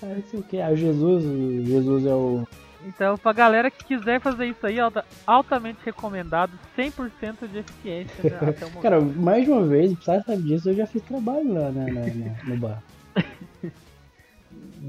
[0.03, 0.61] Ah, não sei o quê.
[0.61, 2.49] Ah, o Jesus, o Jesus é o.
[2.85, 8.37] Então, pra galera que quiser fazer isso aí, alta- altamente recomendado, 100% de eficiência né,
[8.51, 8.83] até o momento.
[8.83, 11.87] Cara, mais de uma vez, o Psy sabe disso, eu já fiz trabalho lá na,
[11.87, 12.83] na- na- no bar.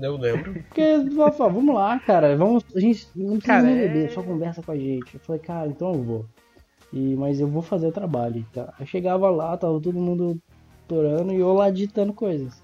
[0.02, 0.54] Eu lembro.
[0.54, 0.98] Porque,
[1.38, 2.64] falou, vamos lá, cara, vamos.
[2.76, 5.14] A gente não precisa Cara, nem é- beber, só conversa com a gente.
[5.14, 6.26] Eu falei, cara, então eu vou.
[6.92, 8.46] E, mas eu vou fazer o trabalho.
[8.52, 8.74] Tá?
[8.80, 10.38] Eu chegava lá, tava todo mundo
[10.88, 12.62] torando e eu lá ditando coisas.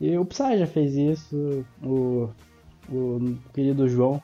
[0.00, 2.28] E o Psy já fez isso, o,
[2.90, 4.20] o querido João.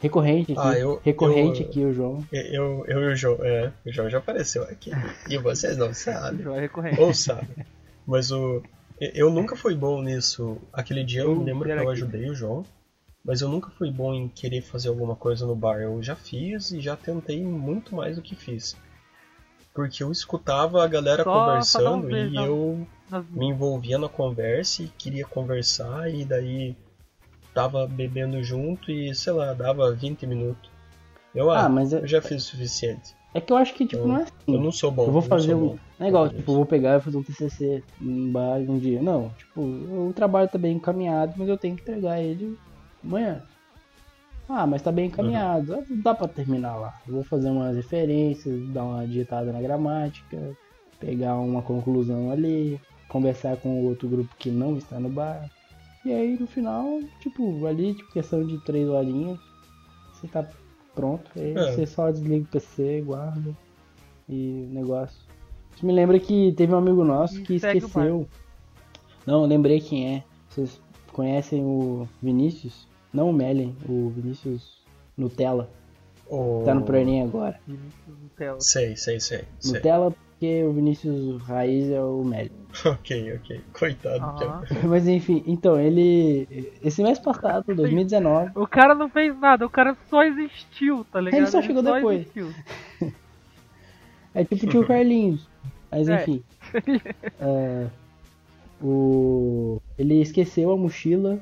[0.00, 0.60] Recorrente aqui.
[0.60, 2.24] Ah, eu- recorrente eu- aqui, o João.
[2.32, 3.38] Eu, eu e o João.
[3.44, 4.90] É, o João já apareceu aqui.
[5.28, 6.42] E vocês não sabem.
[6.42, 7.00] Já é recorrente.
[7.00, 7.48] Ou sabem.
[8.06, 8.62] Mas o.
[9.00, 10.58] Eu nunca fui bom nisso.
[10.72, 11.90] Aquele dia eu Eu lembro que eu aqui.
[11.90, 12.64] ajudei o João.
[13.24, 15.78] Mas eu nunca fui bom em querer fazer alguma coisa no bar.
[15.80, 18.74] Eu já fiz e já tentei muito mais do que fiz.
[19.74, 24.82] Porque eu escutava a galera Só- conversando uns e eu Nas- me envolvia na conversa
[24.82, 26.74] e queria conversar e daí
[27.54, 30.70] tava bebendo junto e sei lá, dava 20 minutos.
[31.34, 33.14] Eu, ah, Ah, mas é- eu já fiz o suficiente.
[33.32, 34.32] É que eu acho que, tipo, Eu- não é assim.
[34.48, 35.06] Eu não sou bom.
[35.06, 35.76] Eu vou fazer um.
[35.98, 39.00] Não é igual, tipo, eu vou pegar e fazer um TCC em bar um dia.
[39.00, 42.58] Não, tipo, o trabalho tá bem encaminhado, mas eu tenho que entregar ele
[43.04, 43.42] amanhã.
[44.48, 45.74] Ah, mas tá bem encaminhado.
[45.74, 46.92] Ah, Dá pra terminar lá.
[47.06, 50.56] Eu vou fazer umas referências, dar uma digitada na gramática,
[50.98, 55.48] pegar uma conclusão ali, conversar com o outro grupo que não está no bar.
[56.04, 59.38] E aí no final, tipo, ali, tipo, questão de três horinhas,
[60.12, 60.48] você tá
[60.94, 61.30] pronto.
[61.36, 61.72] Aí É.
[61.72, 63.54] você só desliga o PC, guarda
[64.28, 65.18] e negócio.
[65.74, 68.28] Isso me lembra que teve um amigo nosso E que segue o esqueceu.
[69.26, 70.24] Não, lembrei quem é.
[70.48, 70.80] Vocês
[71.12, 72.88] conhecem o Vinícius?
[73.12, 74.80] Não o Mellen, o Vinícius
[75.16, 75.68] Nutella.
[76.28, 76.62] O...
[76.64, 77.60] Tá no Pro Enem agora.
[77.66, 78.60] Vinícius Nutella.
[78.60, 79.44] Sei, sei, sei.
[79.58, 79.74] sei.
[79.74, 82.50] Nutella porque o Vinícius Raiz é o Mellen.
[82.86, 83.60] ok, ok.
[83.78, 84.24] Coitado.
[84.24, 84.62] Aham.
[84.62, 86.72] que- Mas enfim, então, ele.
[86.82, 88.52] Esse mês passado, 2019.
[88.54, 91.40] O cara não fez nada, o cara só existiu, tá ligado?
[91.40, 92.20] Ele só chegou depois.
[92.22, 92.50] existiu.
[94.32, 95.44] É tipo o tio Carlinhos.
[95.90, 96.22] Mas É.
[96.22, 96.40] enfim.
[97.40, 97.88] É,
[98.80, 99.80] o...
[99.98, 101.40] Ele esqueceu a mochila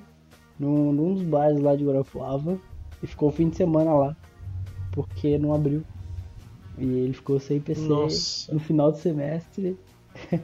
[0.58, 2.58] num, num dos bares lá de Guarapuava
[3.02, 4.16] e ficou o fim de semana lá.
[4.90, 5.84] Porque não abriu.
[6.78, 8.52] E ele ficou sem PC Nossa.
[8.52, 9.76] no final do semestre.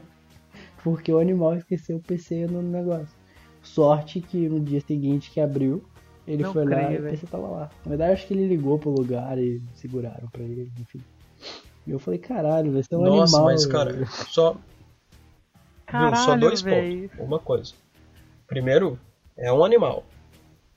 [0.82, 3.16] porque o animal esqueceu o PC no negócio.
[3.62, 5.82] Sorte que no dia seguinte que abriu,
[6.26, 7.10] ele Não foi lá creio, e o.
[7.10, 7.70] PC tava lá.
[7.84, 11.00] Na verdade, acho que ele ligou pro lugar e seguraram pra ele, enfim.
[11.86, 13.44] E eu falei, caralho, vai ser um Nossa, animal.
[13.52, 14.52] mas cara, só.
[14.52, 14.60] Viu,
[15.86, 17.08] Caralho, só dois velho.
[17.08, 17.26] pontos.
[17.26, 17.72] Uma coisa.
[18.46, 18.98] Primeiro,
[19.36, 20.04] é um animal.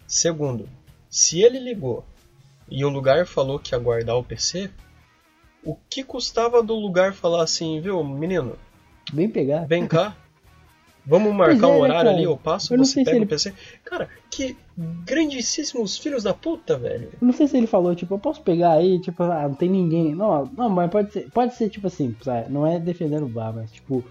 [0.06, 0.68] Segundo,
[1.10, 2.04] se ele ligou
[2.70, 4.70] e o lugar falou que ia guardar o PC,
[5.68, 8.56] o que custava do lugar falar assim, viu, menino,
[9.12, 9.66] Bem pegar.
[9.68, 10.16] vem cá,
[11.06, 12.10] vamos marcar é, um né, horário cara?
[12.12, 13.54] ali, eu passo, Eu você pega ele- o PC.
[13.86, 17.10] Cara, que grandíssimos filhos da puta, velho.
[17.22, 20.14] Não sei se ele falou, tipo, eu posso pegar aí, tipo, ah, não tem ninguém.
[20.16, 22.52] Não, não, mas pode ser, pode ser tipo assim, sabe?
[22.52, 24.04] não é defendendo o bar, mas tipo,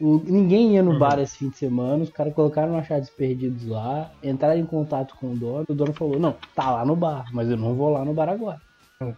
[0.00, 0.98] ninguém ia no Uhum.
[0.98, 5.32] bar esse fim de semana, os caras colocaram achados perdidos lá, entraram em contato com
[5.32, 8.04] o dono, o dono falou, não, tá lá no bar, mas eu não vou lá
[8.04, 8.60] no bar agora.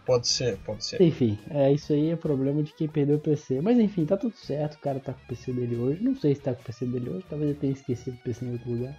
[0.07, 1.03] Pode ser, pode ser.
[1.03, 3.61] Enfim, é isso aí é problema de quem perdeu o PC.
[3.61, 6.05] Mas enfim, tá tudo certo, o cara tá com o PC dele hoje.
[6.05, 8.45] Não sei se tá com o PC dele hoje, talvez ele tenha esquecido o PC
[8.45, 8.97] em outro lugar.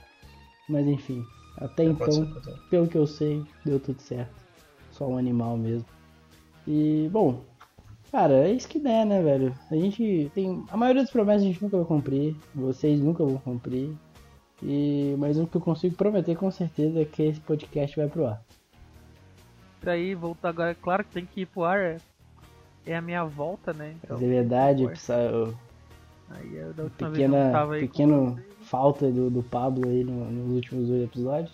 [0.67, 1.25] Mas enfim,
[1.55, 2.69] até Pode ser, então, pode ser.
[2.69, 4.33] pelo que eu sei, deu tudo certo.
[4.91, 5.87] Só um animal mesmo.
[6.67, 7.41] E, bom,
[8.11, 9.55] cara, é isso que der, né, velho?
[9.71, 10.65] A gente tem.
[10.69, 12.35] A maioria das promessas a gente nunca vai cumprir.
[12.53, 13.89] Vocês nunca vão cumprir.
[14.61, 18.27] E, mas o que eu consigo prometer com certeza é que esse podcast vai pro
[18.27, 18.43] ar.
[19.85, 21.79] Aí, voltar agora, é claro que tem que ir pro ar.
[21.79, 21.97] é-
[22.85, 23.93] É a minha volta, né?
[24.03, 25.53] Então, Mas é verdade, precisa-
[26.29, 28.47] Aí é da última vez eu não pequena, tava aí pequeno vocês.
[28.63, 31.51] falta do, do Pablo aí no- nos últimos dois episódios.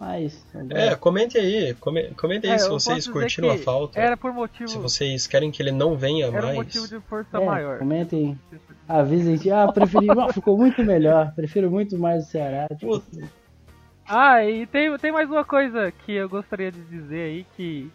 [0.00, 0.44] Mas.
[0.52, 4.00] agora- É, comente aí, come- comente aí É, se eu vocês curtiram a falta.
[4.00, 4.68] Era por motivo.
[4.68, 6.56] Se vocês querem que ele não venha Era mais.
[6.56, 7.78] motivo de força é, maior.
[7.78, 8.36] comentem.
[8.88, 10.08] Avisem, que, ah, preferi.
[10.10, 11.32] ah, ficou muito melhor.
[11.36, 12.66] Prefiro muito mais o Ceará.
[12.74, 13.28] Tipo, Puta,
[14.06, 17.90] Ah, e tem, tem mais uma coisa que eu gostaria de dizer aí que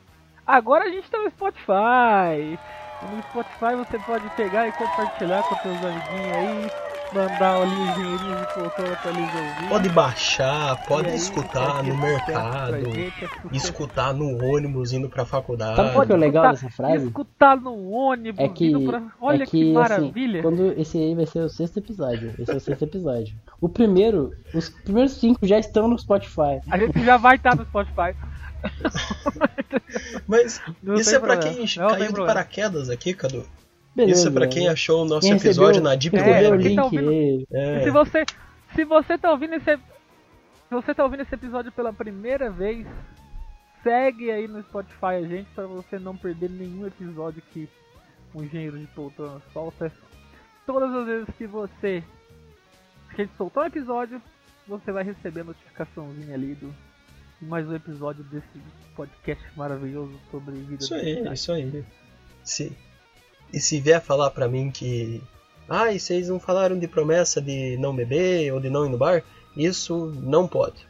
[0.45, 2.60] agora a gente tá no Spotify.
[3.01, 6.74] No Spotify você pode pegar e compartilhar com seus amiguinhos aí,
[7.14, 9.70] mandar ali os dinheirinhos de poltrona pra eles ouvirem.
[9.70, 13.12] pode baixar, pode aí, escutar no mercado, é
[13.55, 15.76] escutar no ônibus indo pra faculdade.
[15.78, 17.08] Sabe qual que é o legal escutar- dessa frase?
[17.08, 19.01] Escutar no ônibus, É que, indo pra...
[19.22, 20.41] olha é que, que assim, maravilha.
[20.41, 22.34] quando esse aí vai ser o sexto episódio.
[22.38, 23.36] Esse é o sexto episódio.
[23.60, 26.60] O primeiro, os primeiros cinco já estão no Spotify.
[26.70, 28.16] A gente já vai estar no Spotify.
[30.28, 32.26] Mas Não isso é pra problema, quem não caiu de problema.
[32.28, 33.45] paraquedas aqui, Cadu.
[33.98, 34.20] Beleza.
[34.20, 36.50] isso é pra quem achou o nosso Quem episódio recebeu- na Deep É, Web.
[36.50, 37.48] tá link ouvindo-.
[37.52, 37.84] É.
[37.84, 38.24] Se você,
[38.76, 39.82] se você tá ouvindo esse, se
[40.72, 42.86] você tá ouvindo esse episódio pela primeira vez,
[43.84, 47.68] segue aí no Spotify a gente para você não perder nenhum episódio que
[48.34, 49.91] o engenheiro de poltrona solta.
[50.66, 52.04] Todas as vezes que você
[53.16, 54.22] que a gente soltou um episódio,
[54.68, 56.74] você vai receber a notificaçãozinha ali do
[57.39, 58.48] de mais um episódio desse
[58.95, 61.86] podcast maravilhoso sobre vida Isso aí, isso aí.
[62.43, 62.76] Se,
[63.54, 65.22] e se vier falar pra mim que.
[65.70, 68.98] Ah, e vocês não falaram de promessa de não beber ou de não ir no
[68.98, 69.24] bar?
[69.56, 70.88] Isso não pode.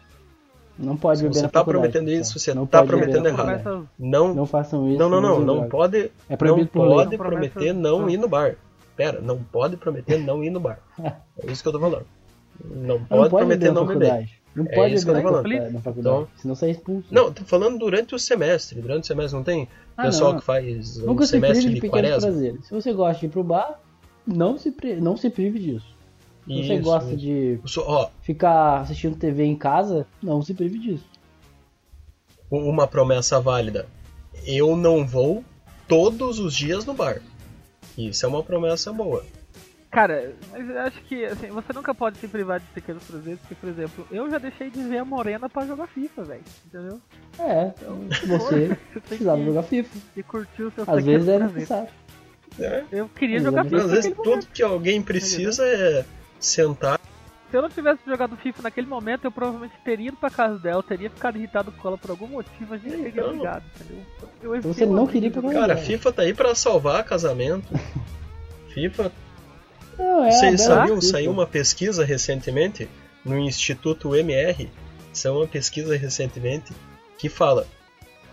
[0.77, 3.89] Não pode beber você na tá faculdade, prometendo isso, você Não tá prometendo errado.
[3.97, 4.99] Não, Não façam isso.
[4.99, 5.39] não, não, não.
[5.39, 6.95] Não pode, É não proibido por lei.
[6.97, 8.09] pode prometer não não.
[8.09, 8.55] ir no bar.
[8.95, 10.79] Pera, não pode prometer não ir no bar.
[11.39, 12.05] É isso que eu tô falando.
[12.63, 14.29] Não Não pode, prometer não beber.
[14.55, 15.81] Não É pode isso beber tô na falando.
[15.81, 15.99] faculdade.
[15.99, 17.07] Então- Senão você é expulso.
[17.11, 18.81] Não, tô falando durante o semestre.
[18.81, 20.39] Durante o semestre não tem Ah, pessoal não.
[20.39, 22.21] que faz um Nunca se semestre prive de de quaresma.
[22.31, 22.65] prazeres.
[22.67, 23.79] Se você gosta de ir pro bar,
[24.25, 25.85] não se, pri- não se prive disso.
[26.47, 27.17] Se você Isso, gosta isso.
[27.17, 31.05] de sou- ó, ficar assistindo TV em casa, não se prive disso.
[32.49, 33.85] uma promessa válida.
[34.45, 35.43] Eu não vou
[35.87, 37.21] todos os dias no bar.
[37.97, 39.25] Isso é uma promessa boa.
[39.89, 43.55] Cara, mas eu acho que assim, você nunca pode se privar de pequenos prazeres, porque,
[43.55, 46.43] por exemplo, eu já deixei de ver a Morena pra jogar FIFA, velho.
[46.65, 47.01] Entendeu?
[47.39, 47.71] É,
[48.19, 48.77] se você
[49.07, 49.97] precisava que, jogar FIFA.
[50.27, 51.53] curtir os seus Às vezes é prazeres.
[51.53, 51.89] necessário.
[52.59, 52.83] É.
[52.91, 54.41] Eu queria Mas jogar às FIFA Às vezes naquele momento.
[54.45, 56.05] tudo que alguém precisa é
[56.39, 56.99] sentar.
[57.49, 60.83] Se eu não tivesse jogado FIFA naquele momento, eu provavelmente teria ido pra casa dela,
[60.83, 63.29] teria ficado irritado com ela por algum motivo, a gente teria Então.
[63.29, 64.03] brigado, entendeu?
[64.43, 65.41] Eu Então você não queria pra.
[65.53, 67.65] Cara, FIFA tá aí pra salvar casamento.
[68.73, 69.11] FIFA.
[69.97, 71.01] Não, é Vocês uma bela sabiam?
[71.01, 72.87] Saiu uma pesquisa recentemente
[73.25, 74.69] no Instituto MR.
[75.13, 76.71] Saiu uma pesquisa recentemente
[77.17, 77.65] que fala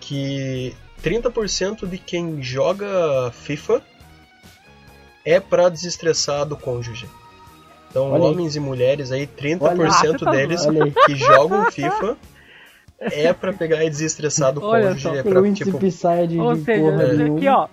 [0.01, 3.83] que 30% de quem joga FIFA
[5.25, 7.09] é pra desestressar do cônjuge.
[7.91, 8.31] Então, Olha aí.
[8.31, 9.89] homens e mulheres aí, 30% Olha.
[9.89, 10.91] Ah, tá deles Olha aí.
[11.07, 12.17] que jogam FIFA
[13.01, 15.03] é pra pegar e desestressar do Olha cônjuge.
[15.03, 15.79] só, é índice tipo,
[16.27, 17.37] de, Ou de seja, porra É.
[17.37, 17.69] aqui ó,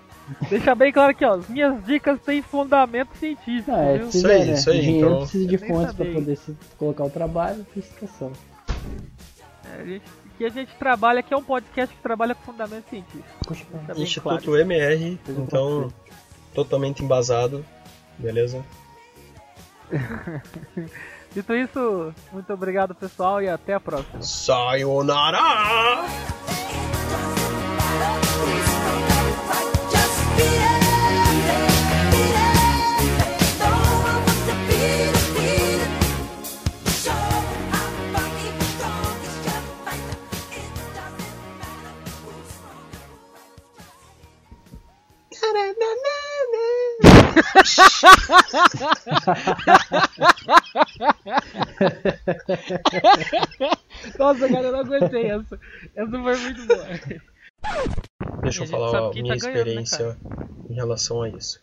[0.49, 4.09] deixa bem claro aqui ó, as minhas dicas têm fundamento científico, Ah, é, viu?
[4.09, 4.53] Isso aí, né?
[4.53, 5.19] isso aí, O dinheiro então.
[5.21, 6.13] precisa de fontes pra sabia.
[6.13, 8.31] poder se colocar o trabalho, prestação.
[9.77, 10.05] É, a gente,
[10.37, 13.23] que a gente trabalha, aqui é um podcast que trabalha com fundamento científico.
[13.47, 14.57] Poxa, Tá Instituto claro.
[14.59, 15.93] MR, um então
[16.53, 17.65] totalmente embasado,
[18.17, 18.63] beleza?
[21.33, 24.21] Dito isso, muito obrigado pessoal e até a próxima.
[24.21, 25.39] Sayonara!
[54.17, 55.59] Nossa, cara, eu não aguentei essa.
[55.95, 56.85] Essa foi muito boa.
[58.41, 60.17] Deixa eu falar a minha tá ganhando, né, experiência
[60.69, 61.61] em relação a isso.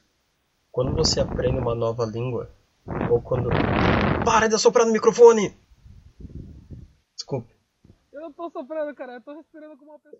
[0.71, 2.51] Quando você aprende uma nova língua,
[3.11, 3.51] ou quando.
[4.25, 5.57] Para de assoprar no microfone!
[7.17, 7.53] Desculpe.
[8.13, 9.15] Eu não tô soprando, cara.
[9.15, 10.19] Eu tô respirando como uma pessoa.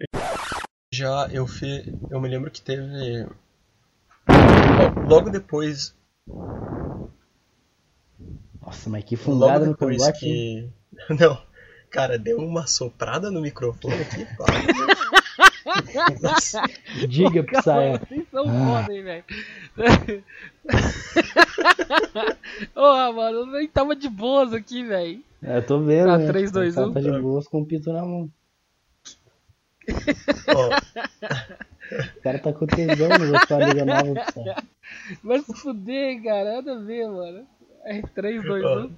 [0.93, 1.87] Já eu fiz.
[2.11, 2.83] Eu me lembro que teve.
[4.29, 5.95] Lo- Logo depois.
[8.69, 10.21] Nossa, mas que fungada no cangote.
[10.21, 10.69] que.
[11.19, 11.39] Não.
[11.91, 14.27] Cara, deu uma soprada no microfone aqui.
[14.37, 14.45] pá.
[16.21, 16.61] Nossa,
[17.09, 17.99] Diga, Psya.
[18.07, 18.83] Vocês são Ah.
[18.83, 19.25] foda, hein, velho.
[22.77, 25.23] Ô, mano, eu nem tava de boas aqui, velho.
[25.43, 26.09] É, Eu tô vendo.
[26.09, 26.27] Tá, né?
[26.27, 26.93] três, dois, O cara um.
[26.93, 28.31] Tá de boas com o pito na mão.
[30.55, 30.69] ó,
[32.19, 34.57] O cara tá com tesão no da liga nova, Psya.
[35.25, 36.57] Vai se fuder, cara.
[36.57, 37.47] Nada a ver, mano.
[37.85, 38.95] É 3, 2, ó, 1.